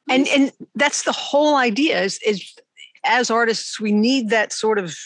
[0.09, 2.55] and and that's the whole idea is is
[3.05, 4.97] as artists we need that sort of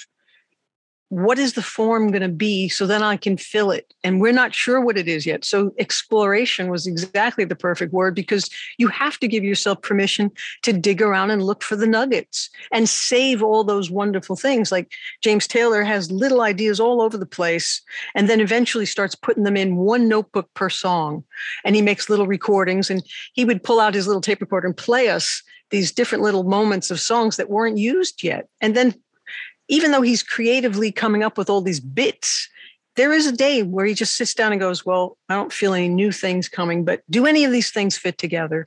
[1.10, 3.92] what is the form going to be so then I can fill it?
[4.04, 5.44] And we're not sure what it is yet.
[5.44, 10.30] So exploration was exactly the perfect word because you have to give yourself permission
[10.62, 14.70] to dig around and look for the nuggets and save all those wonderful things.
[14.70, 17.82] Like James Taylor has little ideas all over the place
[18.14, 21.24] and then eventually starts putting them in one notebook per song.
[21.64, 24.76] And he makes little recordings and he would pull out his little tape recorder and
[24.76, 28.48] play us these different little moments of songs that weren't used yet.
[28.60, 28.94] And then
[29.70, 32.48] even though he's creatively coming up with all these bits,
[32.96, 35.72] there is a day where he just sits down and goes, Well, I don't feel
[35.72, 38.66] any new things coming, but do any of these things fit together?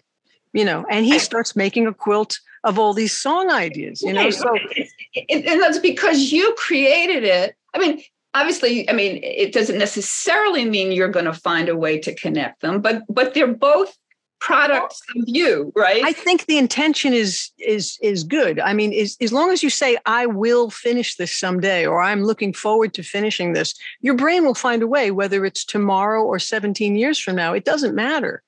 [0.54, 4.30] You know, and he starts making a quilt of all these song ideas, you know.
[4.30, 4.56] So
[5.30, 7.56] and that's because you created it.
[7.74, 8.02] I mean,
[8.34, 12.62] obviously, I mean, it doesn't necessarily mean you're going to find a way to connect
[12.62, 13.98] them, but but they're both
[14.44, 16.04] products of you right?
[16.04, 18.60] I think the intention is is is good.
[18.60, 22.24] I mean is, as long as you say i will finish this someday or i'm
[22.24, 26.40] looking forward to finishing this your brain will find a way whether it's tomorrow or
[26.40, 27.54] 17 years from now.
[27.54, 28.44] It doesn't matter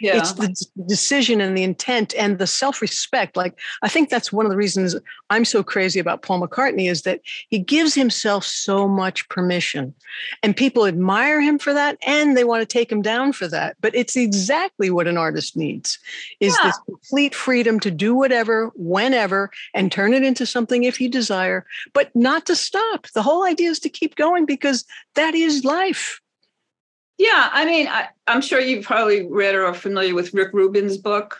[0.00, 0.18] yeah.
[0.18, 0.54] It's the
[0.86, 3.36] decision and the intent and the self-respect.
[3.36, 4.96] Like I think that's one of the reasons
[5.30, 9.94] I'm so crazy about Paul McCartney is that he gives himself so much permission.
[10.42, 13.76] And people admire him for that and they want to take him down for that.
[13.80, 15.98] But it's exactly what an artist needs
[16.40, 16.68] is yeah.
[16.68, 21.66] this complete freedom to do whatever, whenever, and turn it into something if you desire,
[21.92, 23.06] but not to stop.
[23.14, 26.20] The whole idea is to keep going because that is life.
[27.18, 30.96] Yeah, I mean, I, am sure you've probably read or are familiar with Rick Rubin's
[30.96, 31.38] book.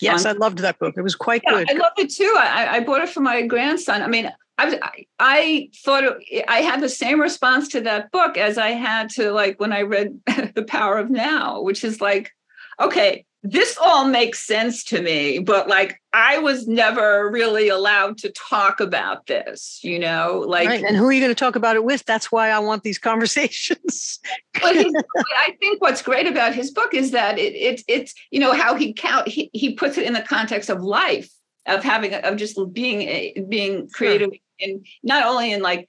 [0.00, 0.94] Yes, um, I loved that book.
[0.96, 1.70] It was quite yeah, good.
[1.70, 2.34] I loved it too.
[2.36, 4.02] I, I bought it for my grandson.
[4.02, 8.58] I mean, I, I thought it, I had the same response to that book as
[8.58, 10.20] I had to like when I read
[10.54, 12.32] The Power of Now, which is like,
[12.80, 18.30] okay, this all makes sense to me, but like I was never really allowed to
[18.30, 20.84] talk about this, you know, like right.
[20.84, 22.04] and who are you going to talk about it with?
[22.04, 24.20] That's why I want these conversations.
[24.54, 28.52] but I think what's great about his book is that it, it it's you know
[28.52, 31.30] how he count he, he puts it in the context of life
[31.66, 34.68] of having of just being a, being creative sure.
[34.68, 35.88] and not only in like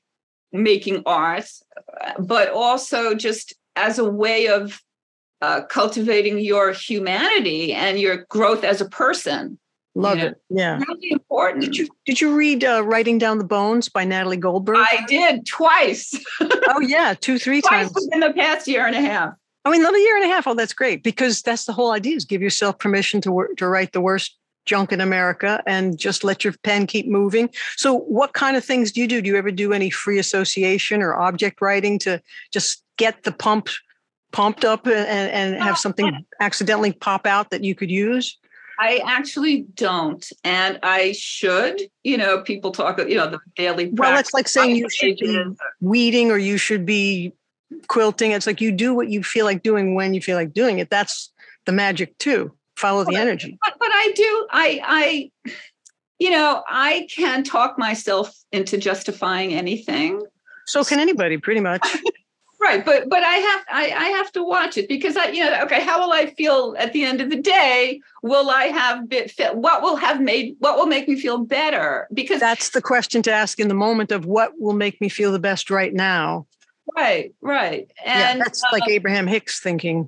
[0.51, 1.49] making art,
[2.17, 4.81] but also just as a way of
[5.43, 9.59] uh, cultivating your humanity and your growth as a person.
[9.93, 10.29] Love you know?
[10.29, 10.41] it.
[10.49, 10.79] Yeah.
[10.87, 11.65] Really important.
[11.65, 14.77] Did you did you read uh, Writing Down the Bones by Natalie Goldberg?
[14.77, 16.17] I did twice.
[16.41, 18.07] oh yeah, two, three twice times.
[18.13, 19.33] in the past year and a half.
[19.65, 20.47] I mean, another year and a half.
[20.47, 23.67] Oh, that's great because that's the whole idea: is give yourself permission to work, to
[23.67, 27.49] write the worst junk in America and just let your pen keep moving.
[27.75, 29.21] So, what kind of things do you do?
[29.21, 33.67] Do you ever do any free association or object writing to just get the pump
[34.33, 34.95] pumped up and,
[35.31, 38.37] and have something accidentally pop out that you could use?
[38.79, 41.79] I actually don't, and I should.
[42.03, 42.97] You know, people talk.
[42.97, 43.89] You know, the daily.
[43.93, 45.45] Well, it's like saying you should be
[45.79, 47.33] weeding or you should be
[47.87, 48.31] quilting.
[48.31, 50.89] It's like you do what you feel like doing when you feel like doing it.
[50.89, 51.31] That's
[51.65, 52.51] the magic too.
[52.75, 53.57] Follow the energy.
[53.61, 54.47] But, but I do.
[54.51, 54.81] I
[55.45, 55.51] I,
[56.17, 60.25] you know, I can talk myself into justifying anything.
[60.65, 61.85] So can anybody, pretty much.
[62.63, 65.63] right but but i have I, I have to watch it because i you know
[65.63, 68.01] okay how will i feel at the end of the day?
[68.21, 72.07] Will i have bit fit what will have made what will make me feel better?
[72.13, 75.31] Because that's the question to ask in the moment of what will make me feel
[75.31, 76.47] the best right now.
[76.95, 80.07] Right right and yeah, that's like um, abraham hicks thinking.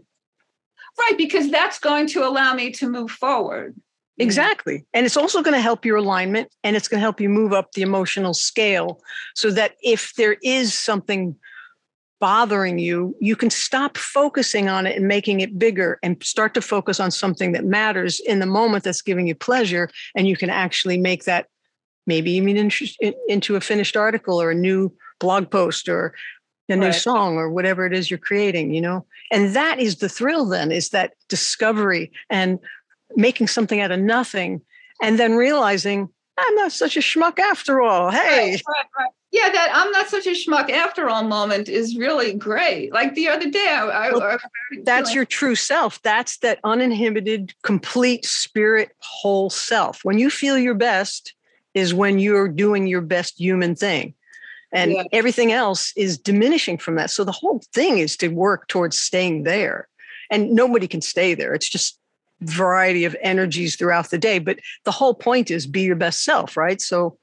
[1.00, 3.74] Right because that's going to allow me to move forward.
[3.74, 4.22] Mm-hmm.
[4.24, 4.86] Exactly.
[4.94, 7.52] And it's also going to help your alignment and it's going to help you move
[7.52, 9.02] up the emotional scale
[9.34, 11.36] so that if there is something
[12.20, 16.62] bothering you, you can stop focusing on it and making it bigger and start to
[16.62, 19.90] focus on something that matters in the moment that's giving you pleasure.
[20.16, 21.48] And you can actually make that
[22.08, 22.72] maybe even
[23.28, 26.14] into a finished article or a new blog post or
[26.70, 26.96] a new right.
[26.96, 29.06] song or whatever it is you're creating, you know?
[29.32, 32.60] And that is the thrill then, is that discovery and
[33.16, 34.62] making something out of nothing
[35.02, 38.12] and then realizing I'm not such a schmuck after all.
[38.12, 38.52] Hey.
[38.52, 39.10] Right, right, right.
[39.36, 42.94] Yeah, that I'm not such a schmuck after all moment is really great.
[42.94, 44.38] Like the other day, I, well, I,
[44.84, 46.02] that's your true self.
[46.04, 50.06] That's that uninhibited, complete spirit, whole self.
[50.06, 51.34] When you feel your best,
[51.74, 54.16] is when you're doing your best human thing.
[54.72, 55.04] And yeah.
[55.12, 57.12] everything else is diminishing from that.
[57.12, 59.88] So the whole thing is to work towards staying there.
[60.32, 61.54] And nobody can stay there.
[61.54, 62.00] It's just
[62.42, 64.40] variety of energies throughout the day.
[64.40, 66.82] But the whole point is be your best self, right?
[66.82, 67.18] So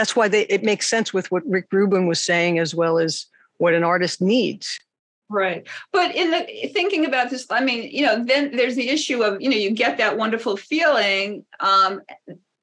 [0.00, 3.26] that's why they, it makes sense with what Rick Rubin was saying, as well as
[3.58, 4.80] what an artist needs.
[5.28, 5.66] Right.
[5.92, 9.42] But in the thinking about this, I mean, you know, then there's the issue of,
[9.42, 11.44] you know, you get that wonderful feeling.
[11.60, 12.00] Um,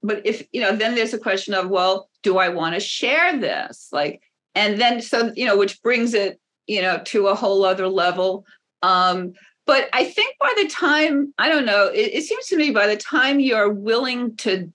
[0.02, 3.38] but if, you know, then there's a question of, well, do I want to share
[3.40, 3.90] this?
[3.92, 4.22] Like,
[4.56, 8.46] and then so, you know, which brings it, you know, to a whole other level.
[8.82, 9.34] Um,
[9.68, 12.88] but I think by the time, I don't know, it, it seems to me by
[12.88, 14.74] the time you're willing to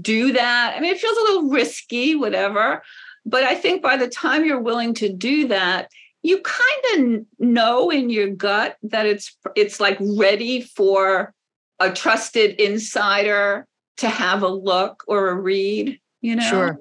[0.00, 2.82] do that, I mean, it feels a little risky, whatever.
[3.24, 5.90] But I think by the time you're willing to do that,
[6.22, 11.34] you kind of know in your gut that it's it's like ready for
[11.80, 13.66] a trusted insider
[13.96, 16.80] to have a look or a read you know sure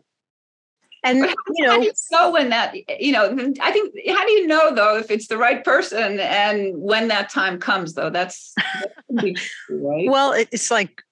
[1.03, 3.25] and you know, how do you know when that you know?
[3.59, 7.29] I think how do you know though if it's the right person and when that
[7.29, 8.11] time comes though?
[8.11, 8.53] That's,
[9.09, 9.35] right.
[9.69, 11.03] Well, it's like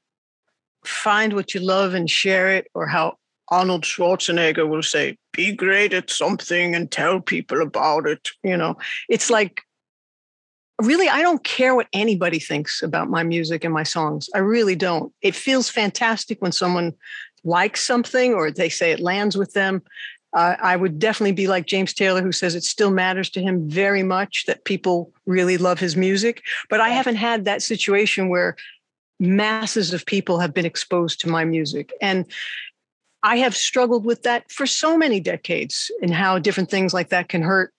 [0.85, 3.17] find what you love and share it, or how
[3.49, 8.77] Arnold Schwarzenegger will say, "Be great at something and tell people about it." You know,
[9.07, 9.61] it's like
[10.81, 14.77] really i don't care what anybody thinks about my music and my songs i really
[14.77, 16.93] don't it feels fantastic when someone
[17.43, 19.81] likes something or they say it lands with them.
[20.33, 23.67] Uh, I would definitely be like James Taylor, who says it still matters to him
[23.67, 26.43] very much that people really love his music.
[26.69, 28.55] But I haven't had that situation where
[29.19, 31.91] masses of people have been exposed to my music.
[32.01, 32.25] And
[33.23, 37.29] I have struggled with that for so many decades and how different things like that
[37.29, 37.73] can hurt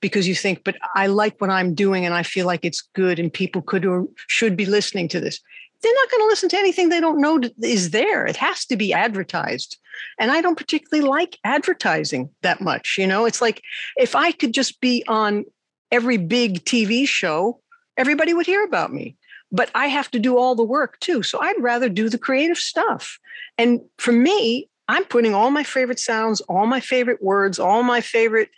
[0.00, 3.18] because you think, but I like what I'm doing and I feel like it's good
[3.18, 5.40] and people could or should be listening to this
[5.82, 8.26] they're not going to listen to anything they don't know is there.
[8.26, 9.78] It has to be advertised.
[10.18, 12.96] And I don't particularly like advertising that much.
[12.98, 13.62] You know, it's like
[13.96, 15.44] if I could just be on
[15.92, 17.60] every big TV show,
[17.96, 19.16] everybody would hear about me.
[19.50, 21.22] But I have to do all the work too.
[21.22, 23.18] So I'd rather do the creative stuff.
[23.56, 28.00] And for me, I'm putting all my favorite sounds, all my favorite words, all my
[28.00, 28.50] favorite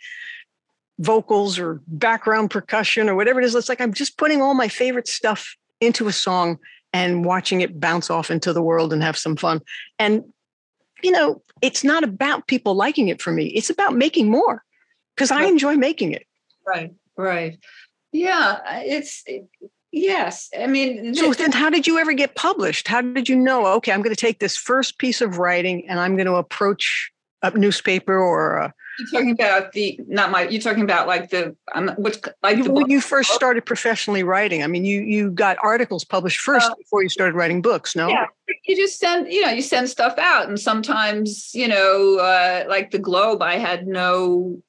[0.99, 3.55] vocals or background percussion or whatever it is.
[3.55, 6.59] It's like I'm just putting all my favorite stuff into a song
[6.93, 9.61] and watching it bounce off into the world and have some fun.
[9.97, 10.23] And,
[11.01, 14.63] you know, it's not about people liking it for me, it's about making more
[15.15, 16.25] because I enjoy making it.
[16.65, 17.57] Right, right.
[18.11, 19.47] Yeah, it's, it,
[19.91, 20.49] yes.
[20.59, 22.87] I mean, so then how did you ever get published?
[22.87, 25.99] How did you know, okay, I'm going to take this first piece of writing and
[25.99, 27.11] I'm going to approach
[27.41, 30.47] a newspaper or a you're talking about the not my.
[30.47, 34.63] You're talking about like the um, which like you, when you first started professionally writing.
[34.63, 37.95] I mean, you you got articles published first uh, before you started writing books.
[37.95, 38.25] No, yeah,
[38.65, 42.91] you just send you know you send stuff out, and sometimes you know uh, like
[42.91, 43.41] the Globe.
[43.41, 44.61] I had no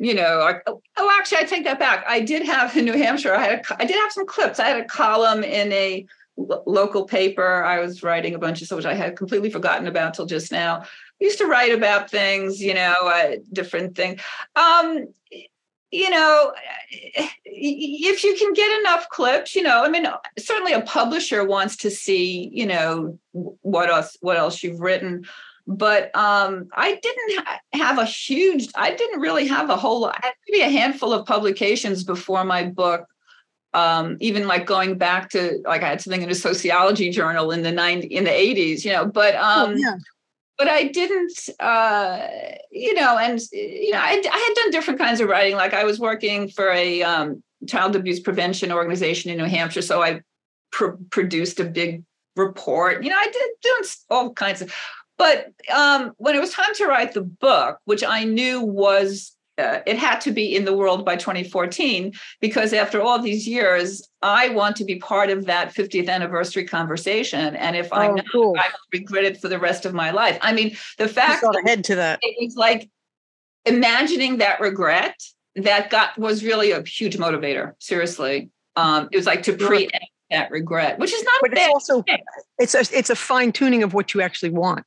[0.00, 2.04] you know, oh, oh, actually, I take that back.
[2.08, 3.34] I did have in New Hampshire.
[3.34, 4.58] I had a, I did have some clips.
[4.58, 7.62] I had a column in a local paper.
[7.62, 10.50] I was writing a bunch of stuff which I had completely forgotten about till just
[10.50, 10.84] now
[11.20, 14.22] used to write about things, you know, uh, different things.
[14.56, 15.08] Um,
[15.90, 16.52] you know,
[17.44, 20.06] if you can get enough clips, you know, I mean,
[20.38, 25.24] certainly a publisher wants to see, you know, what else, what else you've written.
[25.76, 30.18] But um, I didn't ha- have a huge, I didn't really have a whole, I
[30.20, 33.06] had maybe a handful of publications before my book
[33.72, 37.62] um, even like going back to like I had something in a sociology journal in
[37.62, 39.94] the 90 in the 80s, you know, but oh, um, oh, yeah
[40.60, 42.28] but I didn't, uh,
[42.70, 45.56] you know, and you know, I, I, had done different kinds of writing.
[45.56, 50.02] Like I was working for a um, child abuse prevention organization in New Hampshire, so
[50.02, 50.20] I
[50.70, 52.04] pr- produced a big
[52.36, 53.02] report.
[53.02, 54.70] You know, I did doing all kinds of.
[55.20, 59.80] But um, when it was time to write the book, which I knew was uh,
[59.86, 64.48] it had to be in the world by 2014 because after all these years i
[64.48, 67.54] want to be part of that 50th anniversary conversation.
[67.56, 68.54] And if oh, i'm not cool.
[68.58, 70.38] i will regret it for the rest of my life.
[70.40, 72.20] I mean the fact that ahead to that.
[72.22, 72.88] it was like
[73.66, 75.20] imagining that regret
[75.56, 78.48] that got was really a huge motivator seriously.
[78.76, 79.98] Um, it was like to preempt
[80.30, 82.22] that regret which is not but it's also thing.
[82.58, 84.86] it's a it's a fine tuning of what you actually want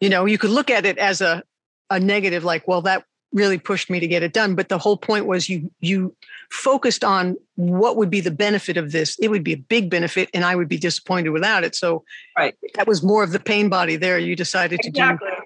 [0.00, 1.42] you know you could look at it as a
[1.90, 4.54] a negative like well that really pushed me to get it done.
[4.54, 6.14] But the whole point was you you
[6.50, 9.18] focused on what would be the benefit of this.
[9.18, 11.74] It would be a big benefit and i would be disappointed without it.
[11.74, 12.04] So
[12.36, 12.54] right.
[12.74, 14.18] that was more of the pain body there.
[14.18, 15.28] You decided exactly.
[15.28, 15.40] to do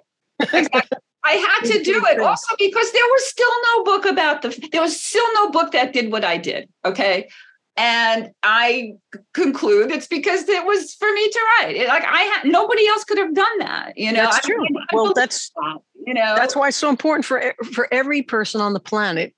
[0.59, 0.99] exactly.
[1.23, 4.81] i had to do it also because there was still no book about the there
[4.81, 7.29] was still no book that did what i did okay
[7.77, 8.95] and I
[9.33, 11.77] conclude it's because it was for me to write.
[11.77, 13.95] It, like I had nobody else could have done that.
[13.97, 14.63] You know, that's true.
[14.63, 18.23] I, I well, that's that, you know that's why it's so important for for every
[18.23, 19.35] person on the planet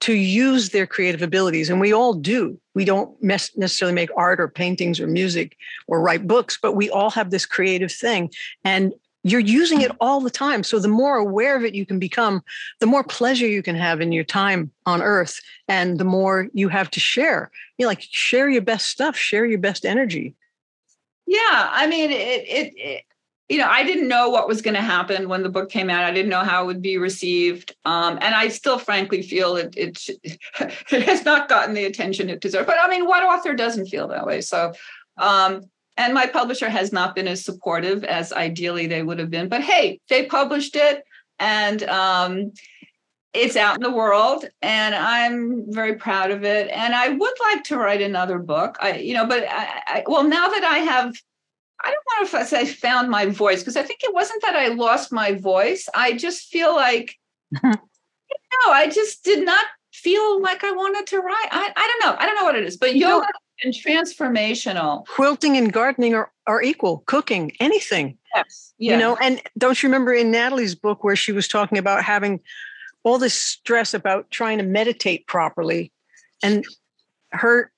[0.00, 2.60] to use their creative abilities, and we all do.
[2.74, 5.56] We don't necessarily make art or paintings or music
[5.88, 8.30] or write books, but we all have this creative thing,
[8.64, 8.92] and
[9.30, 10.62] you're using it all the time.
[10.62, 12.42] So the more aware of it you can become,
[12.80, 16.68] the more pleasure you can have in your time on earth and the more you
[16.68, 17.50] have to share.
[17.76, 20.34] You know, like share your best stuff, share your best energy.
[21.26, 23.04] Yeah, I mean it it, it
[23.48, 26.04] you know, I didn't know what was going to happen when the book came out.
[26.04, 29.74] I didn't know how it would be received, um, and I still, frankly, feel it,
[29.76, 30.08] it
[30.90, 32.66] it has not gotten the attention it deserves.
[32.66, 34.42] But I mean, what author doesn't feel that way?
[34.42, 34.74] So,
[35.16, 35.62] um,
[35.98, 39.48] and my publisher has not been as supportive as ideally they would have been.
[39.48, 41.02] But hey, they published it
[41.40, 42.52] and um,
[43.34, 46.70] it's out in the world and I'm very proud of it.
[46.70, 48.78] And I would like to write another book.
[48.80, 51.14] I, you know, but I, I well, now that I have
[51.84, 54.56] I don't want to say I found my voice because I think it wasn't that
[54.56, 55.88] I lost my voice.
[55.94, 57.16] I just feel like,
[57.62, 57.72] no,
[58.66, 61.48] I just did not feel like I wanted to write.
[61.50, 62.16] I, I don't know.
[62.18, 63.28] I don't know what it is, but yoga
[63.62, 65.06] and transformational.
[65.06, 68.16] Quilting and gardening are, are equal, cooking, anything.
[68.34, 68.74] Yes.
[68.78, 68.92] Yeah.
[68.92, 72.40] You know, and don't you remember in Natalie's book where she was talking about having
[73.04, 75.92] all this stress about trying to meditate properly?
[76.42, 76.64] And
[77.32, 77.72] her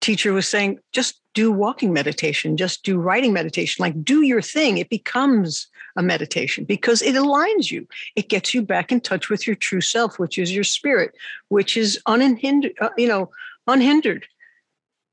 [0.00, 4.78] teacher was saying, just do walking meditation, just do writing meditation, like do your thing.
[4.78, 7.86] It becomes a meditation because it aligns you.
[8.16, 11.14] It gets you back in touch with your true self, which is your spirit,
[11.48, 13.30] which is unhindered, uh, you know,
[13.66, 14.26] unhindered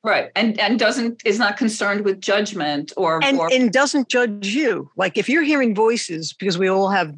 [0.04, 4.48] right and and doesn't is not concerned with judgment or and, or and doesn't judge
[4.48, 7.14] you like if you're hearing voices because we all have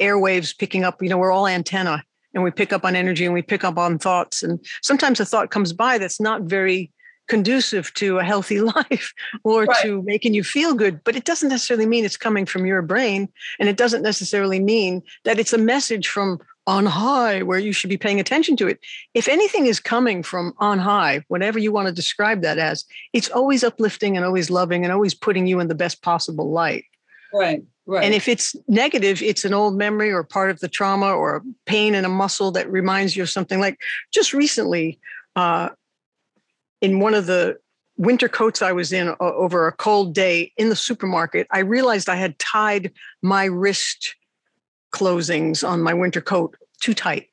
[0.00, 2.02] airwaves picking up you know we're all antenna
[2.34, 5.24] and we pick up on energy and we pick up on thoughts and sometimes a
[5.24, 6.90] thought comes by that's not very
[7.28, 9.12] conducive to a healthy life
[9.44, 9.82] or right.
[9.82, 13.28] to making you feel good but it doesn't necessarily mean it's coming from your brain
[13.60, 16.40] and it doesn't necessarily mean that it's a message from
[16.70, 18.78] on high where you should be paying attention to it.
[19.12, 23.28] If anything is coming from on high, whatever you want to describe that as, it's
[23.28, 26.84] always uplifting and always loving and always putting you in the best possible light.
[27.34, 27.64] Right.
[27.86, 28.04] Right.
[28.04, 31.42] And if it's negative, it's an old memory or part of the trauma or a
[31.66, 33.58] pain in a muscle that reminds you of something.
[33.58, 33.80] Like
[34.14, 35.00] just recently,
[35.34, 35.70] uh,
[36.80, 37.58] in one of the
[37.96, 42.08] winter coats I was in uh, over a cold day in the supermarket, I realized
[42.08, 42.92] I had tied
[43.22, 44.14] my wrist
[44.92, 47.28] closings on my winter coat too tight.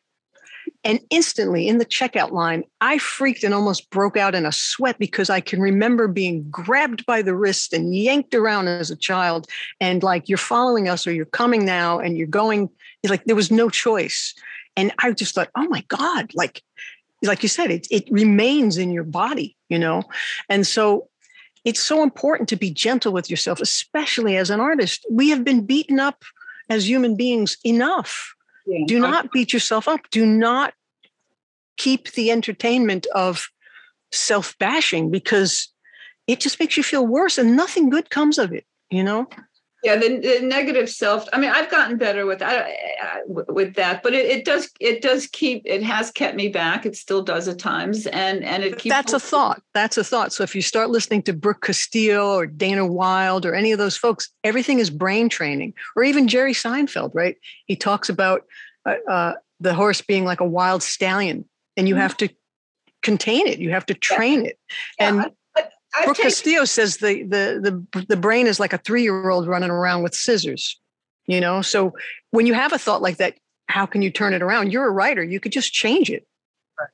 [0.84, 5.00] And instantly in the checkout line, I freaked and almost broke out in a sweat
[5.00, 9.48] because I can remember being grabbed by the wrist and yanked around as a child.
[9.82, 12.70] And like, you're following us or you're coming now and you're going,
[13.08, 14.34] like, there was no choice.
[14.76, 16.62] And I just thought, oh my God, like,
[17.24, 20.04] like you said, it, it remains in your body, you know?
[20.50, 21.10] And so
[21.66, 25.06] it's so important to be gentle with yourself, especially as an artist.
[25.10, 26.24] We have been beaten up
[26.70, 28.36] as human beings enough.
[28.68, 28.86] Yeah.
[28.86, 30.02] Do not beat yourself up.
[30.12, 30.74] Do not
[31.78, 33.50] keep the entertainment of
[34.12, 35.72] self bashing because
[36.28, 39.28] it just makes you feel worse and nothing good comes of it, you know?
[39.88, 42.68] Yeah the, the, negative self i mean i've gotten better with that
[43.28, 46.86] with that but it, it, does it does keep it has kept me back.
[46.86, 49.62] It still does at times and and it keeps that's a thought.
[49.74, 50.34] That's a thought.
[50.34, 53.96] So if you start listening to brooke castillo or dana wilde or any of those
[53.96, 55.74] folks everything is brain training.
[55.96, 57.38] Or even jerry seinfeld right?
[57.66, 58.44] He talks about
[58.86, 61.46] uh, uh, the horse being like a wild stallion
[61.78, 62.02] and you mm-hmm.
[62.02, 62.30] have to
[63.04, 63.60] contain it.
[63.60, 64.50] You have to train yeah.
[64.50, 64.60] it
[65.00, 65.28] and yeah,
[66.06, 69.70] Brooke Castillo says the, the the the brain is like a three year old running
[69.70, 70.80] around with scissors.
[71.26, 71.94] You know, so
[72.32, 73.36] when you have a thought like that,
[73.68, 74.72] how can you turn it around?
[74.72, 76.26] You're a writer; you could just change it.
[76.80, 76.90] Right.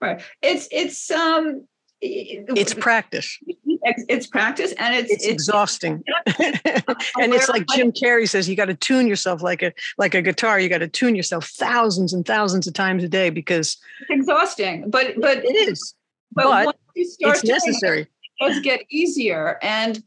[0.00, 0.22] right.
[0.40, 1.66] It's it's um.
[2.04, 3.38] It's practice.
[3.84, 6.02] It's practice, and it's it's, it's exhausting.
[6.26, 10.22] and it's like Jim Carrey says: you got to tune yourself like a like a
[10.22, 10.58] guitar.
[10.58, 14.90] You got to tune yourself thousands and thousands of times a day because it's exhausting.
[14.90, 15.94] But but it is.
[16.34, 18.02] But, but it's necessary.
[18.02, 18.08] It,
[18.46, 20.02] it does get easier, and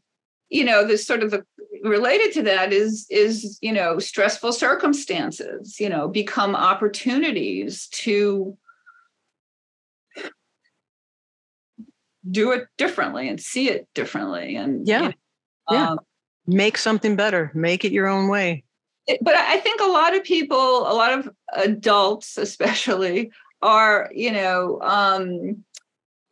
[0.48, 1.44] you know this sort of the
[1.82, 8.56] related to that is is you know stressful circumstances you know become opportunities to
[12.28, 14.98] do it differently and see it differently and yeah.
[14.98, 15.12] you know,
[15.70, 15.90] yeah.
[15.90, 15.98] um,
[16.46, 17.50] make something better.
[17.54, 18.64] Make it your own way.
[19.20, 23.30] But i think a lot of people a lot of adults especially
[23.62, 25.64] are you know um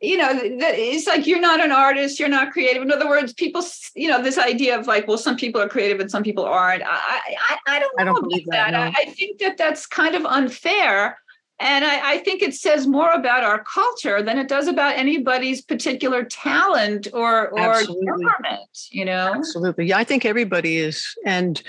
[0.05, 2.81] you know it's like you're not an artist you're not creative.
[2.81, 3.63] In other words people
[3.95, 6.83] you know this idea of like well some people are creative and some people aren't.
[6.83, 8.71] I i, I don't know I don't about that, that.
[8.71, 8.91] No.
[8.97, 11.17] I, think that that's kind of unfair.
[11.57, 15.61] And I, I, think it says more about our culture than it does about anybody's
[15.61, 19.33] particular talent or or temperament you know?
[19.35, 19.85] Absolutely.
[19.85, 21.15] Yeah i think everybody is.
[21.25, 21.61] And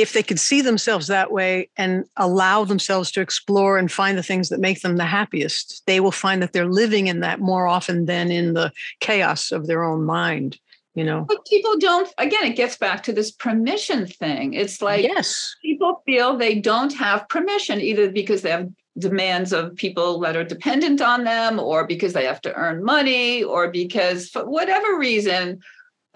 [0.00, 4.22] if they could see themselves that way and allow themselves to explore and find the
[4.22, 7.66] things that make them the happiest they will find that they're living in that more
[7.66, 10.58] often than in the chaos of their own mind
[10.94, 11.24] you know?
[11.28, 14.54] But people don't again it gets back to this permission thing.
[14.54, 15.54] It's like yes.
[15.62, 18.68] people feel they don't have permission either because they have
[18.98, 23.44] demands of people that are dependent on them or because they have to earn money
[23.44, 25.60] or because for whatever reason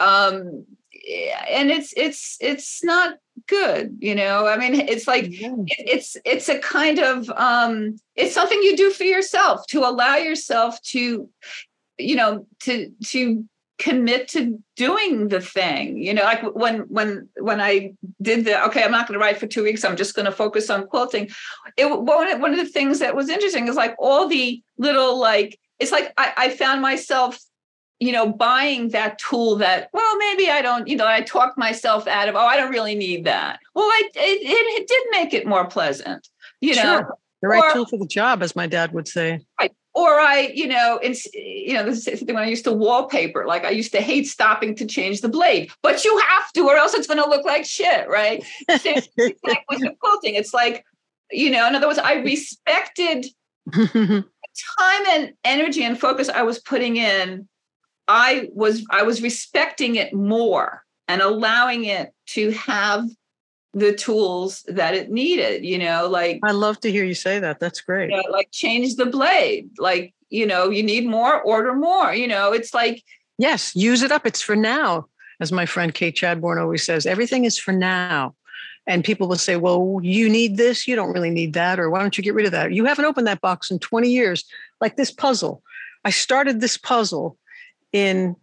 [0.01, 0.65] um
[1.07, 3.15] and it's it's it's not
[3.47, 5.53] good you know i mean it's like yeah.
[5.67, 10.81] it's it's a kind of um it's something you do for yourself to allow yourself
[10.81, 11.29] to
[11.97, 13.43] you know to to
[13.79, 17.91] commit to doing the thing you know like when when when i
[18.21, 20.31] did the okay i'm not going to write for two weeks i'm just going to
[20.31, 21.27] focus on quilting
[21.75, 25.59] it one, one of the things that was interesting is like all the little like
[25.79, 27.39] it's like I, I found myself
[28.03, 32.07] you know buying that tool that well maybe i don't you know i talked myself
[32.07, 35.33] out of oh i don't really need that well I, it, it, it did make
[35.33, 36.27] it more pleasant
[36.59, 36.83] you sure.
[36.83, 37.07] know
[37.41, 40.51] the right or, tool for the job as my dad would say right or I,
[40.53, 43.45] you know, it's you know, this is when I used to wallpaper.
[43.45, 46.75] Like I used to hate stopping to change the blade, but you have to, or
[46.75, 48.43] else it's going to look like shit, right?
[48.67, 50.83] like with the quilting, it's like,
[51.29, 53.27] you know, in other words, I respected
[53.73, 57.47] time and energy and focus I was putting in.
[58.07, 63.07] I was I was respecting it more and allowing it to have
[63.73, 67.59] the tools that it needed you know like i love to hear you say that.
[67.59, 68.11] That's great.
[68.11, 72.27] You know, like change the blade like you know you need more order more you
[72.27, 73.03] know it's like
[73.37, 74.25] yes use it up.
[74.25, 75.07] It's for now
[75.39, 78.35] as my friend kate chadbourne always says everything is for now.
[78.85, 80.87] And people will say well you need this?
[80.87, 82.73] You don't really need that or why don't you get rid of that?
[82.73, 84.43] You haven't opened that box in 20 years.
[84.81, 85.63] Like this puzzle.
[86.05, 87.37] I started this puzzle
[87.93, 88.35] in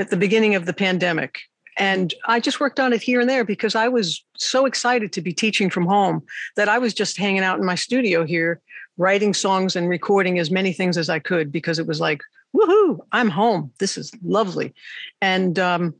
[0.00, 1.42] at the beginning of the pandemic
[1.78, 5.22] and I just worked on it here and there because I was so excited to
[5.22, 6.22] be teaching from home
[6.56, 8.60] that I was just hanging out in my studio here,
[8.98, 12.22] writing songs and recording as many things as I could because it was like,
[12.54, 13.72] woohoo, I'm home.
[13.78, 14.74] This is lovely.
[15.22, 15.94] And um,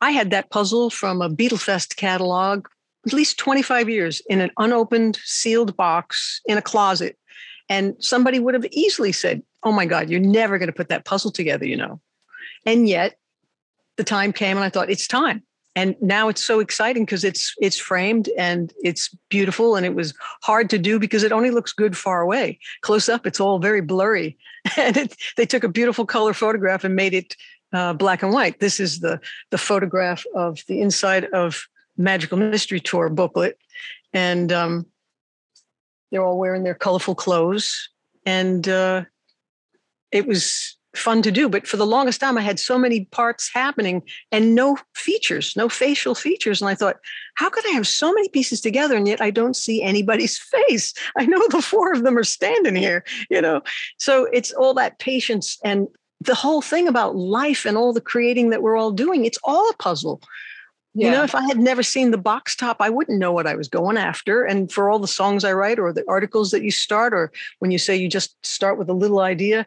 [0.00, 2.66] I had that puzzle from a Beatlefest catalog,
[3.06, 7.16] at least 25 years in an unopened, sealed box in a closet.
[7.68, 11.04] And somebody would have easily said, Oh my God, you're never going to put that
[11.04, 12.00] puzzle together, you know.
[12.66, 13.16] And yet
[13.96, 15.42] the time came and I thought it's time.
[15.76, 20.14] And now it's so exciting because it's it's framed and it's beautiful and it was
[20.42, 22.60] hard to do because it only looks good far away.
[22.82, 24.38] Close up, it's all very blurry.
[24.78, 27.36] And it, they took a beautiful color photograph and made it
[27.74, 28.60] uh, black and white.
[28.60, 31.66] This is the the photograph of the inside of
[31.98, 33.58] Magical Mystery Tour booklet,
[34.14, 34.86] and um,
[36.10, 37.90] they're all wearing their colorful clothes.
[38.24, 39.04] And uh,
[40.14, 41.48] it was fun to do.
[41.48, 45.68] But for the longest time, I had so many parts happening and no features, no
[45.68, 46.60] facial features.
[46.62, 46.96] And I thought,
[47.34, 50.38] how could I have so many pieces together and yet I don't see anybody's
[50.68, 50.94] face?
[51.18, 53.62] I know the four of them are standing here, you know?
[53.98, 55.88] So it's all that patience and
[56.20, 59.68] the whole thing about life and all the creating that we're all doing, it's all
[59.68, 60.22] a puzzle.
[60.96, 61.08] Yeah.
[61.08, 63.56] You know, if I had never seen the box top, I wouldn't know what I
[63.56, 64.44] was going after.
[64.44, 67.72] And for all the songs I write or the articles that you start, or when
[67.72, 69.66] you say you just start with a little idea,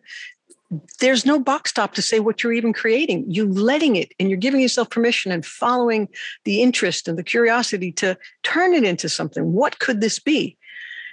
[0.99, 3.25] there's no box top to say what you're even creating.
[3.27, 6.09] You're letting it and you're giving yourself permission and following
[6.43, 9.53] the interest and the curiosity to turn it into something.
[9.53, 10.57] What could this be?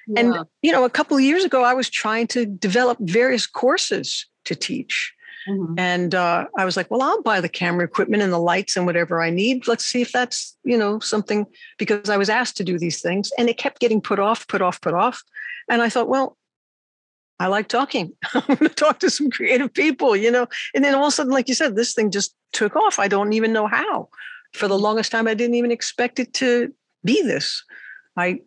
[0.08, 0.20] Yeah.
[0.20, 4.26] And you know, a couple of years ago, I was trying to develop various courses
[4.44, 5.14] to teach.
[5.48, 5.74] Mm-hmm.
[5.78, 8.86] And uh, I was like, well, I'll buy the camera equipment and the lights and
[8.86, 9.68] whatever I need.
[9.68, 11.46] Let's see if that's, you know, something
[11.78, 14.62] because I was asked to do these things and it kept getting put off, put
[14.62, 15.22] off, put off.
[15.68, 16.36] And I thought, well,
[17.40, 18.12] I like talking.
[18.32, 20.46] I'm going to talk to some creative people, you know.
[20.74, 22.98] And then all of a sudden, like you said, this thing just took off.
[22.98, 24.08] I don't even know how.
[24.52, 26.72] For the longest time, I didn't even expect it to
[27.04, 27.64] be this.
[28.16, 28.40] I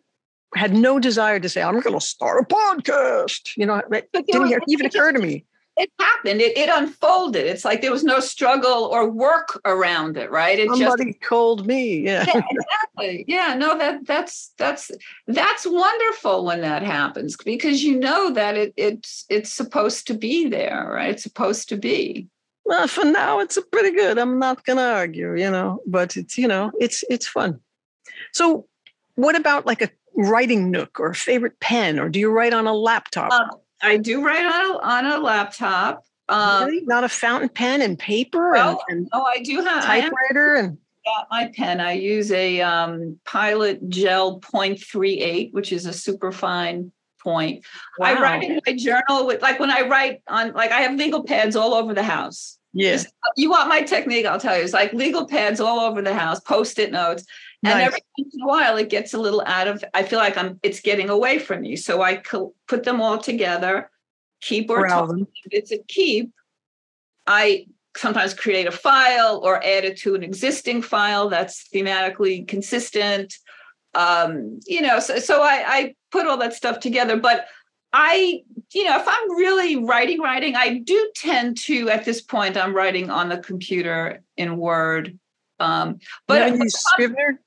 [0.54, 3.56] had no desire to say, I'm going to start a podcast.
[3.56, 5.44] You know, it didn't even occur to me
[5.78, 6.40] it happened.
[6.40, 7.46] It, it unfolded.
[7.46, 10.58] It's like there was no struggle or work around it, right?
[10.58, 12.00] It Somebody just, called me.
[12.00, 12.24] Yeah.
[12.26, 13.24] yeah, exactly.
[13.28, 14.90] Yeah, no, that that's that's
[15.28, 20.48] that's wonderful when that happens because you know that it it's it's supposed to be
[20.48, 21.10] there, right?
[21.10, 22.26] It's supposed to be.
[22.64, 24.18] Well, for now, it's pretty good.
[24.18, 27.60] I'm not gonna argue, you know, but it's you know, it's it's fun.
[28.32, 28.66] So,
[29.14, 32.66] what about like a writing nook or a favorite pen, or do you write on
[32.66, 33.32] a laptop?
[33.32, 33.50] Um,
[33.82, 36.04] I do write on a, on a laptop.
[36.28, 36.84] Um, really?
[36.84, 40.78] Not a fountain pen and paper well, and, and, oh, I do have typewriter and
[41.04, 41.80] got my pen.
[41.80, 47.64] I use a um, Pilot Gel 0.38, which is a super fine point.
[47.98, 48.06] Wow.
[48.06, 51.24] I write in my journal with like when I write on like I have legal
[51.24, 52.58] pads all over the house.
[52.72, 53.04] Yes.
[53.04, 53.10] Yeah.
[53.36, 54.26] You want my technique?
[54.26, 54.62] I'll tell you.
[54.62, 57.24] It's like legal pads all over the house, post-it notes.
[57.62, 57.72] Nice.
[57.72, 59.84] And every once in a while, it gets a little out of.
[59.92, 60.60] I feel like I'm.
[60.62, 63.90] It's getting away from me, so I co- put them all together,
[64.40, 65.10] keep or talk.
[65.50, 66.32] It's a keep.
[67.26, 73.34] I sometimes create a file or add it to an existing file that's thematically consistent.
[73.94, 77.46] Um, you know, so so I, I put all that stuff together, but
[77.92, 78.42] I,
[78.72, 82.74] you know, if I'm really writing, writing, I do tend to, at this point, I'm
[82.74, 85.18] writing on the computer in Word.
[85.58, 87.40] Um, but you Scrivener?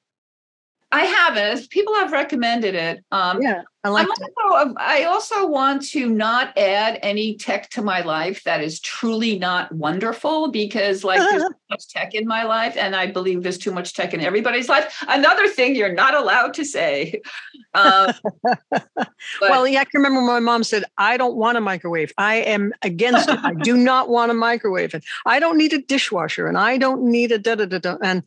[0.91, 1.69] I haven't.
[1.69, 3.03] People have recommended it.
[3.11, 4.07] Um, yeah, I like.
[4.07, 9.39] Also, I also want to not add any tech to my life that is truly
[9.39, 13.57] not wonderful because, like, there's too much tech in my life, and I believe there's
[13.57, 15.03] too much tech in everybody's life.
[15.07, 17.21] Another thing you're not allowed to say.
[17.73, 18.13] Um,
[19.39, 22.11] well, yeah, I can remember my mom said, "I don't want a microwave.
[22.17, 23.39] I am against it.
[23.41, 27.01] I do not want a microwave, and I don't need a dishwasher, and I don't
[27.03, 28.23] need a da da da da." And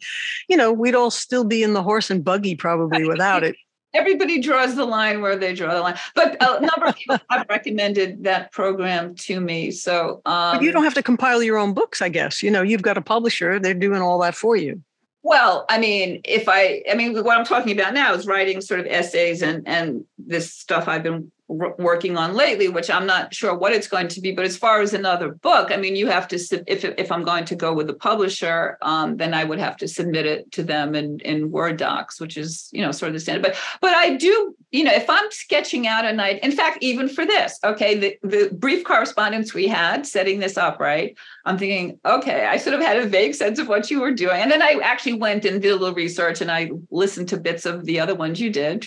[0.49, 3.55] you know, we'd all still be in the horse and buggy probably without it
[3.95, 5.99] everybody draws the line where they draw the line.
[6.15, 9.71] But a number of people have recommended that program to me.
[9.71, 12.43] So, um, but you um, don't have to compile your own books, I guess.
[12.43, 14.83] You know, you've got a publisher; they're doing all that for you.
[15.23, 18.81] Well, I mean, if I, I mean, what I'm talking about now is writing sort
[18.81, 23.55] of essays and and this stuff I've been working on lately, which I'm not sure
[23.55, 24.33] what it's going to be.
[24.33, 26.37] But as far as another book, I mean, you have to
[26.67, 29.89] if if I'm going to go with the publisher, um, then I would have to
[29.89, 33.21] submit it to them in in Word docs, which is you know sort of the
[33.21, 33.43] standard.
[33.43, 37.09] But but I do you know if I'm sketching out a night, in fact, even
[37.09, 41.17] for this, okay, the the brief correspondence we had setting this up, right?
[41.45, 44.41] I'm thinking, okay, I sort of had a vague sense of what you were doing,
[44.41, 47.67] and then I actually went and did a little research, and I listened to bits
[47.67, 48.87] of the other ones you did,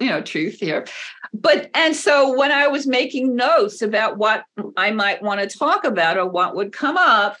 [0.00, 0.86] you know truth here
[1.32, 4.44] but and so when i was making notes about what
[4.76, 7.36] i might want to talk about or what would come up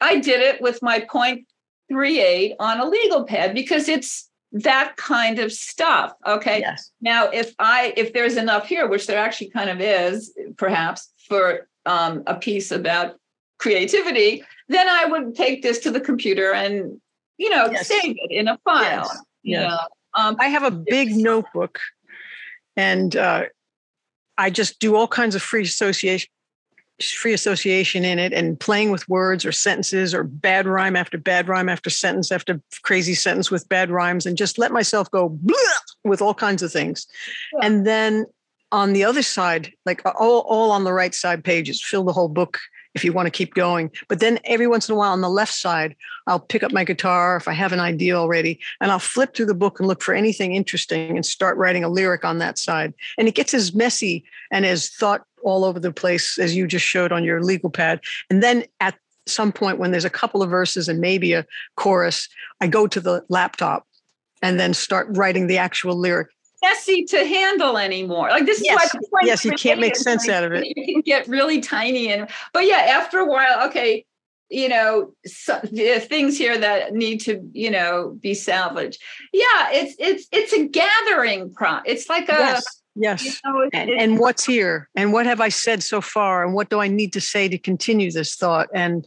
[0.00, 1.46] i did it with my point
[1.88, 6.90] three eight on a legal pad because it's that kind of stuff okay yes.
[7.00, 11.68] now if i if there's enough here which there actually kind of is perhaps for
[11.84, 13.16] um, a piece about
[13.58, 17.00] creativity then i would take this to the computer and
[17.38, 17.88] you know yes.
[17.88, 19.10] save it in a file
[19.42, 19.70] yes.
[19.70, 19.78] Know?
[20.16, 21.80] Um, I have a big notebook,
[22.76, 23.44] and uh,
[24.38, 26.30] I just do all kinds of free association,
[27.02, 31.48] free association in it, and playing with words or sentences or bad rhyme after bad
[31.48, 35.38] rhyme after sentence after crazy sentence with bad rhymes, and just let myself go
[36.04, 37.06] with all kinds of things,
[37.52, 37.66] yeah.
[37.66, 38.26] and then
[38.72, 42.28] on the other side, like all, all on the right side pages, fill the whole
[42.28, 42.58] book
[42.96, 43.90] if you want to keep going.
[44.08, 45.94] But then every once in a while on the left side,
[46.26, 49.46] I'll pick up my guitar if I have an idea already, and I'll flip through
[49.46, 52.94] the book and look for anything interesting and start writing a lyric on that side.
[53.18, 56.84] And it gets as messy and as thought all over the place as you just
[56.84, 58.00] showed on your legal pad.
[58.30, 62.28] And then at some point when there's a couple of verses and maybe a chorus,
[62.60, 63.86] I go to the laptop
[64.42, 66.28] and then start writing the actual lyric
[66.66, 68.28] messy to handle anymore.
[68.30, 68.84] Like this yes.
[68.84, 70.66] is the yes, you can't make sense like, out of it.
[70.66, 74.04] You can get really tiny and but yeah, after a while, okay,
[74.48, 79.00] you know, so, things here that need to, you know, be salvaged.
[79.32, 81.80] Yeah, it's it's it's a gathering pro.
[81.84, 82.64] It's like a yes.
[82.98, 83.24] Yes.
[83.24, 84.88] You know, and, and, what's here?
[84.96, 86.42] And what have I said so far?
[86.42, 88.68] And what do I need to say to continue this thought?
[88.72, 89.04] And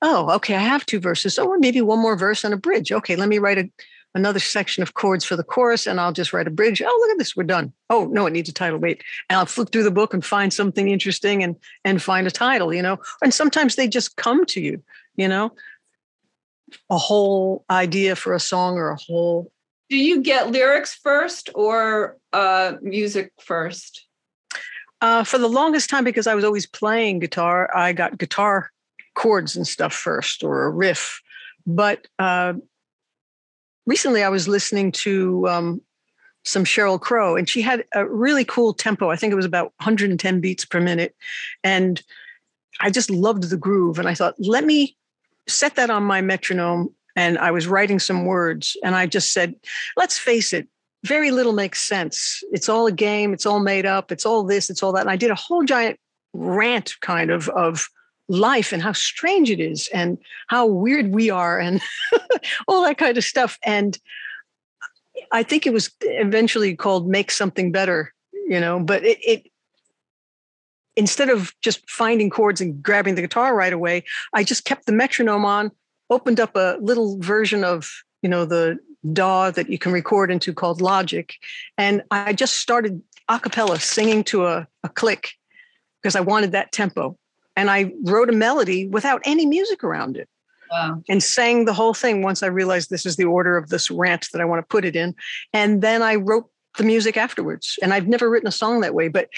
[0.00, 1.40] oh, okay, I have two verses.
[1.40, 2.92] Oh, maybe one more verse on a bridge.
[2.92, 3.68] Okay, let me write a
[4.14, 6.82] another section of chords for the chorus and I'll just write a bridge.
[6.84, 7.72] Oh, look at this, we're done.
[7.88, 8.78] Oh, no, it needs a title.
[8.78, 9.02] Wait.
[9.28, 12.72] And I'll flip through the book and find something interesting and and find a title,
[12.74, 12.98] you know.
[13.22, 14.82] And sometimes they just come to you,
[15.16, 15.54] you know.
[16.90, 19.52] A whole idea for a song or a whole
[19.90, 24.06] Do you get lyrics first or uh music first?
[25.00, 28.70] Uh, for the longest time, because I was always playing guitar, I got guitar
[29.14, 31.20] chords and stuff first or a riff.
[31.66, 32.54] But uh,
[33.86, 35.82] recently I was listening to um,
[36.44, 39.10] some Sheryl Crow, and she had a really cool tempo.
[39.10, 41.14] I think it was about 110 beats per minute.
[41.62, 42.02] And
[42.80, 43.98] I just loved the groove.
[43.98, 44.96] And I thought, let me
[45.46, 46.94] set that on my metronome.
[47.14, 49.54] And I was writing some words, and I just said,
[49.96, 50.66] let's face it,
[51.04, 52.42] very little makes sense.
[52.52, 55.02] It's all a game, it's all made up, it's all this, it's all that.
[55.02, 55.98] And I did a whole giant
[56.32, 57.86] rant kind of of
[58.32, 60.18] life and how strange it is and
[60.48, 61.80] how weird we are and
[62.68, 63.58] all that kind of stuff.
[63.62, 63.98] And
[65.30, 69.50] I think it was eventually called Make Something Better, you know, but it, it
[70.96, 74.92] instead of just finding chords and grabbing the guitar right away, I just kept the
[74.92, 75.70] metronome on,
[76.10, 77.90] opened up a little version of,
[78.22, 78.78] you know, the
[79.12, 81.34] DAW that you can record into called Logic.
[81.76, 85.32] And I just started a cappella singing to a, a click
[86.00, 87.18] because I wanted that tempo.
[87.56, 90.28] And I wrote a melody without any music around it.
[90.70, 91.02] Wow.
[91.08, 94.28] And sang the whole thing once I realized this is the order of this rant
[94.32, 95.14] that I want to put it in.
[95.52, 96.48] And then I wrote
[96.78, 97.78] the music afterwards.
[97.82, 99.28] And I've never written a song that way, but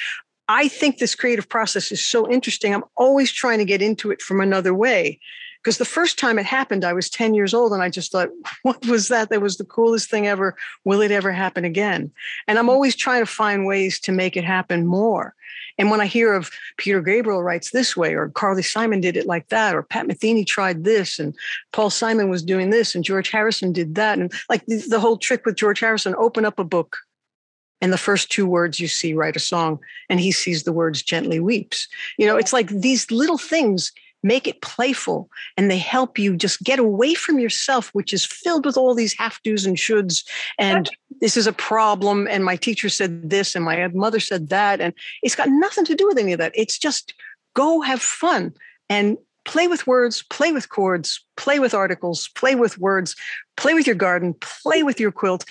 [0.48, 2.74] I think this creative process is so interesting.
[2.74, 5.18] I'm always trying to get into it from another way.
[5.64, 8.28] Because the first time it happened, I was 10 years old and I just thought,
[8.62, 9.30] what was that?
[9.30, 10.54] That was the coolest thing ever.
[10.84, 12.12] Will it ever happen again?
[12.46, 12.70] And I'm hmm.
[12.70, 15.34] always trying to find ways to make it happen more.
[15.78, 19.26] And when I hear of Peter Gabriel writes this way, or Carly Simon did it
[19.26, 21.34] like that, or Pat Metheny tried this, and
[21.72, 25.16] Paul Simon was doing this, and George Harrison did that, and like the, the whole
[25.16, 26.98] trick with George Harrison, open up a book,
[27.80, 31.02] and the first two words you see write a song, and he sees the words
[31.02, 31.88] gently weeps.
[32.18, 33.90] You know, it's like these little things
[34.24, 38.64] make it playful and they help you just get away from yourself which is filled
[38.64, 40.24] with all these have do's and shoulds.
[40.58, 44.80] And this is a problem and my teacher said this and my mother said that
[44.80, 46.52] and it's got nothing to do with any of that.
[46.54, 47.14] It's just
[47.54, 48.54] go have fun
[48.88, 53.14] and play with words play with chords play with articles play with words
[53.58, 55.44] play with your garden play with your quilt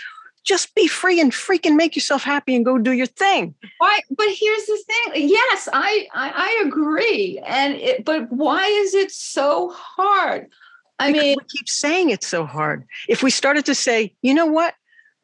[0.43, 3.55] just be free and freaking make yourself happy and go do your thing.
[3.77, 3.99] Why?
[4.09, 5.29] But here's the thing.
[5.29, 7.41] Yes, I I, I agree.
[7.45, 10.49] And it, but why is it so hard?
[10.99, 12.85] I because mean, we keep saying it's so hard.
[13.07, 14.75] If we started to say, you know what?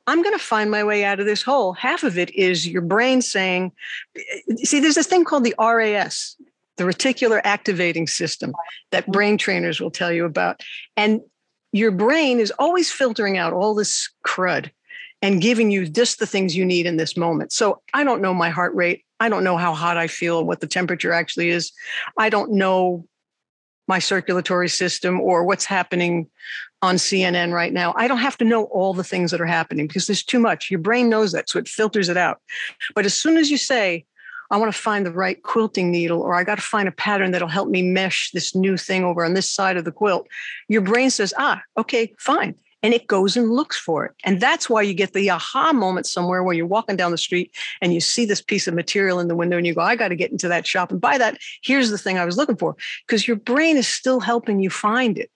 [0.07, 1.73] I'm going to find my way out of this hole.
[1.73, 3.71] Half of it is your brain saying,
[4.17, 6.35] eh, see, there's this thing called the RAS,
[6.77, 8.53] the reticular activating system
[8.91, 9.11] that mm-hmm.
[9.11, 10.63] brain trainers will tell you about.
[10.97, 11.21] And
[11.71, 14.71] your brain is always filtering out all this crud
[15.21, 17.51] and giving you just the things you need in this moment.
[17.51, 19.03] So I don't know my heart rate.
[19.19, 21.71] I don't know how hot I feel, what the temperature actually is.
[22.17, 23.05] I don't know
[23.87, 26.27] my circulatory system or what's happening
[26.81, 27.93] on CNN right now.
[27.97, 30.71] I don't have to know all the things that are happening because there's too much.
[30.71, 32.39] Your brain knows that, so it filters it out.
[32.95, 34.05] But as soon as you say,
[34.51, 37.31] I want to find the right quilting needle, or I got to find a pattern
[37.31, 40.27] that'll help me mesh this new thing over on this side of the quilt,
[40.67, 44.13] your brain says, ah, okay, fine and it goes and looks for it.
[44.23, 47.51] And that's why you get the aha moment somewhere where you're walking down the street
[47.81, 50.09] and you see this piece of material in the window and you go, I got
[50.09, 51.37] to get into that shop and buy that.
[51.61, 52.75] Here's the thing I was looking for.
[53.05, 55.29] Because your brain is still helping you find it.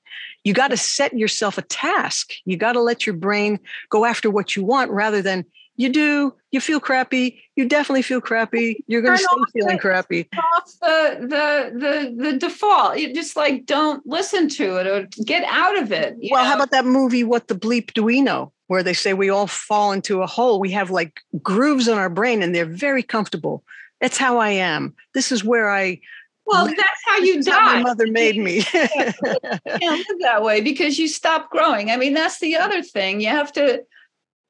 [0.43, 2.33] You got to set yourself a task.
[2.45, 6.33] You got to let your brain go after what you want rather than you do,
[6.51, 10.29] you feel crappy, you definitely feel crappy, you're going to stay feeling the, crappy.
[10.55, 12.99] Off the, the, the, the default.
[12.99, 16.15] You just like don't listen to it or get out of it.
[16.31, 16.49] Well, know?
[16.49, 18.51] how about that movie, What the Bleep Do We Know?
[18.67, 20.59] Where they say we all fall into a hole.
[20.59, 23.63] We have like grooves in our brain and they're very comfortable.
[23.99, 24.95] That's how I am.
[25.13, 25.99] This is where I
[26.45, 27.51] well, that's how you die.
[27.51, 28.57] How my mother made me.
[28.57, 31.89] you can't live that way because you stop growing.
[31.89, 33.21] I mean, that's the other thing.
[33.21, 33.83] You have to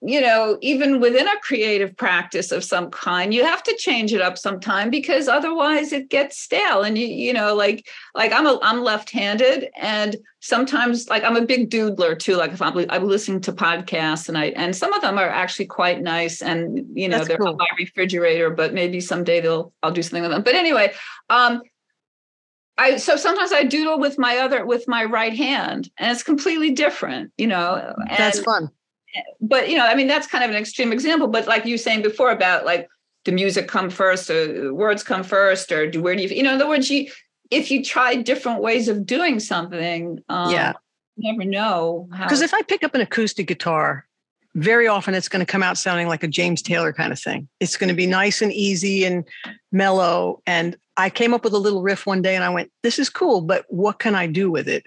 [0.06, 4.22] you know, even within a creative practice of some kind, you have to change it
[4.22, 6.82] up sometime because otherwise it gets stale.
[6.82, 11.45] And you, you know, like, like I'm a, I'm left-handed, and sometimes, like, I'm a
[11.45, 12.36] big doodler too.
[12.36, 15.68] Like, if I'm, I'm listening to podcasts, and I, and some of them are actually
[15.68, 17.49] quite nice, and you know, That's they're cool.
[17.49, 20.43] on my refrigerator, but maybe someday they'll, I'll do something with them.
[20.43, 20.93] But anyway,
[21.30, 21.62] um,
[22.78, 26.72] I so sometimes I doodle with my other with my right hand, and it's completely
[26.72, 27.93] different, you know.
[28.10, 28.70] And, That's fun
[29.41, 31.28] but you know, I mean, that's kind of an extreme example.
[31.28, 32.88] But like you saying before about like,
[33.26, 36.49] the music come first, or words come first, or do where do you, you know,
[36.49, 37.09] in other words, you
[37.51, 40.74] if you try different ways of doing something, um, yeah,
[41.18, 44.05] never know because if I pick up an acoustic guitar,
[44.55, 47.47] very often it's going to come out sounding like a James Taylor kind of thing.
[47.59, 49.26] It's going to be nice and easy and
[49.72, 50.41] mellow.
[50.45, 53.09] And I came up with a little riff one day and I went, this is
[53.09, 54.86] cool, but what can I do with it?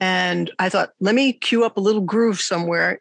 [0.00, 3.00] And I thought, let me cue up a little groove somewhere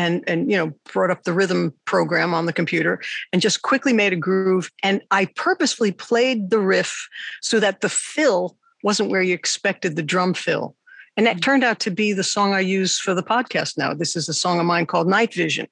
[0.00, 3.00] and and you know brought up the rhythm program on the computer
[3.32, 7.08] and just quickly made a groove and i purposefully played the riff
[7.42, 10.74] so that the fill wasn't where you expected the drum fill
[11.16, 11.42] and that mm.
[11.42, 14.34] turned out to be the song i use for the podcast now this is a
[14.34, 15.66] song of mine called night vision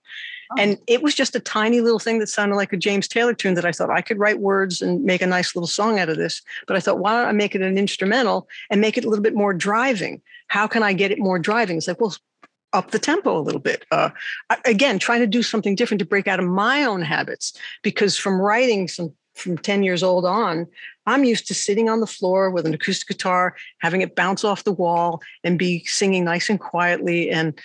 [0.52, 0.56] oh.
[0.58, 3.54] and it was just a tiny little thing that sounded like a james taylor tune
[3.54, 6.18] that i thought i could write words and make a nice little song out of
[6.18, 9.08] this but i thought why don't i make it an instrumental and make it a
[9.08, 11.76] little bit more driving how can I get it more driving?
[11.76, 12.16] It's like, well,
[12.72, 13.84] up the tempo a little bit.
[13.90, 14.10] Uh,
[14.64, 17.52] again, trying to do something different to break out of my own habits
[17.82, 20.66] because from writing some from 10 years old on,
[21.06, 24.64] I'm used to sitting on the floor with an acoustic guitar, having it bounce off
[24.64, 27.58] the wall and be singing nice and quietly and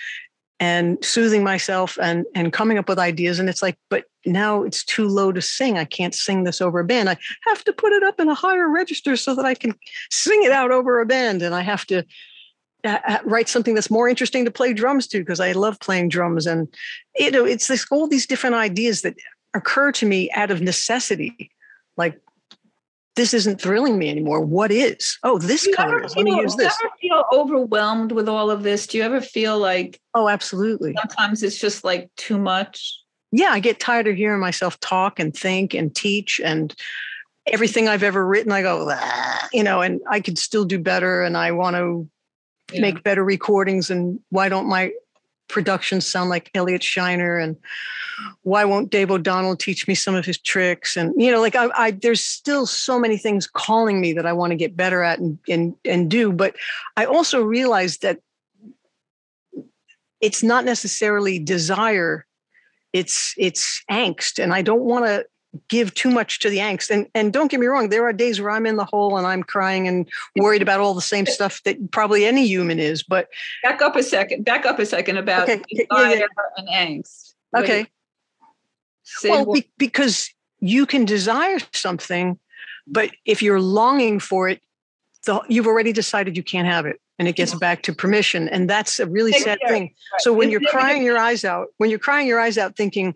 [0.59, 3.39] and soothing myself and and coming up with ideas.
[3.39, 5.77] And it's like, but now it's too low to sing.
[5.77, 7.09] I can't sing this over a band.
[7.09, 9.73] I have to put it up in a higher register so that I can
[10.09, 11.41] sing it out over a band.
[11.41, 12.05] And I have to
[13.23, 16.45] write something that's more interesting to play drums to because I love playing drums.
[16.45, 16.67] And
[17.17, 19.15] you know, it's this all these different ideas that
[19.53, 21.51] occur to me out of necessity.
[21.97, 22.19] Like
[23.15, 24.41] this isn't thrilling me anymore.
[24.41, 25.17] What is?
[25.23, 26.15] Oh, this color is.
[26.15, 26.75] Let me use this.
[26.77, 28.87] Do you ever feel overwhelmed with all of this?
[28.87, 29.99] Do you ever feel like?
[30.15, 30.95] Oh, absolutely.
[30.99, 32.99] Sometimes it's just like too much.
[33.31, 36.73] Yeah, I get tired of hearing myself talk and think and teach and
[37.47, 38.51] everything I've ever written.
[38.51, 42.09] I go, ah, you know, and I could still do better, and I want to
[42.71, 42.81] yeah.
[42.81, 44.91] make better recordings and why don't my
[45.47, 47.57] productions sound like Elliot Scheiner and
[48.43, 51.69] why won't Dave O'Donnell teach me some of his tricks and you know like I,
[51.75, 55.19] I, there's still so many things calling me that I want to get better at
[55.19, 56.55] and and and do but
[56.95, 58.19] I also realize that
[60.21, 62.25] it's not necessarily desire
[62.93, 65.25] it's it's angst and I don't want to
[65.67, 66.89] give too much to the angst.
[66.89, 69.25] And and don't get me wrong, there are days where I'm in the hole and
[69.25, 73.03] I'm crying and worried about all the same stuff that probably any human is.
[73.03, 73.27] But
[73.61, 74.45] back up a second.
[74.45, 75.61] Back up a second about okay.
[75.69, 76.25] desire yeah, yeah.
[76.57, 77.33] and angst.
[77.55, 77.87] Okay.
[79.25, 82.39] well, be, because you can desire something,
[82.87, 84.61] but if you're longing for it,
[85.25, 88.69] the, you've already decided you can't have it and it gets back to permission and
[88.69, 92.27] that's a really sad thing so when you're crying your eyes out when you're crying
[92.27, 93.13] your eyes out thinking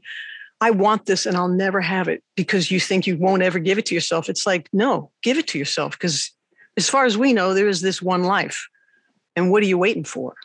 [0.60, 3.78] I want this and I'll never have it because you think you won't ever give
[3.78, 4.28] it to yourself.
[4.28, 6.32] It's like, no, give it to yourself because
[6.78, 8.68] as far as we know, there is this one life.
[9.36, 10.36] And what are you waiting for?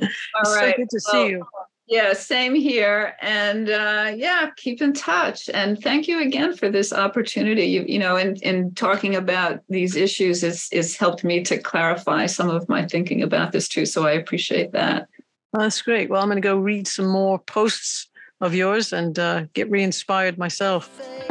[0.00, 0.74] All right.
[0.74, 1.46] So good to well, see you.
[1.86, 3.14] Yeah, same here.
[3.20, 5.50] And uh, yeah, keep in touch.
[5.52, 7.64] And thank you again for this opportunity.
[7.64, 12.26] You, you know, in, in talking about these issues is is helped me to clarify
[12.26, 13.84] some of my thinking about this too.
[13.84, 15.08] So I appreciate that.
[15.52, 16.08] Well, that's great.
[16.08, 18.08] Well, I'm going to go read some more posts
[18.42, 21.00] of yours and uh, get re-inspired myself.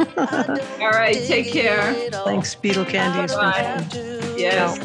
[0.80, 1.92] All right, take care.
[2.24, 3.20] Thanks, Beatle Candy.
[3.20, 4.38] It's been fun.
[4.38, 4.78] Yes.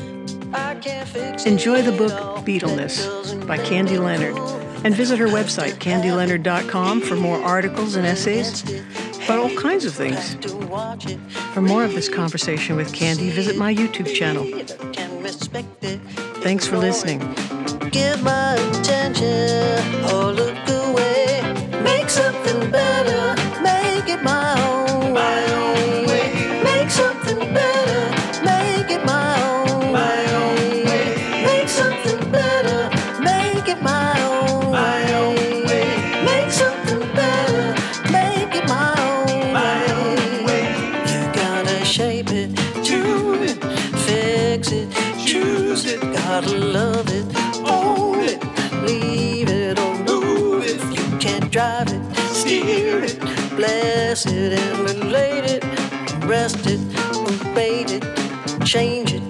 [1.45, 2.11] Enjoy the book
[2.45, 4.38] Beatleness by Candy Leonard
[4.86, 8.63] and visit her website, candyleonard.com, for more articles and essays
[9.23, 10.36] about all kinds of things.
[11.53, 14.45] For more of this conversation with Candy, visit my YouTube channel.
[16.41, 17.19] Thanks for listening.
[17.91, 19.80] Give my attention,
[20.11, 21.16] oh, look away.
[22.07, 24.76] Make something better, make it my own.
[58.68, 59.26] Change it.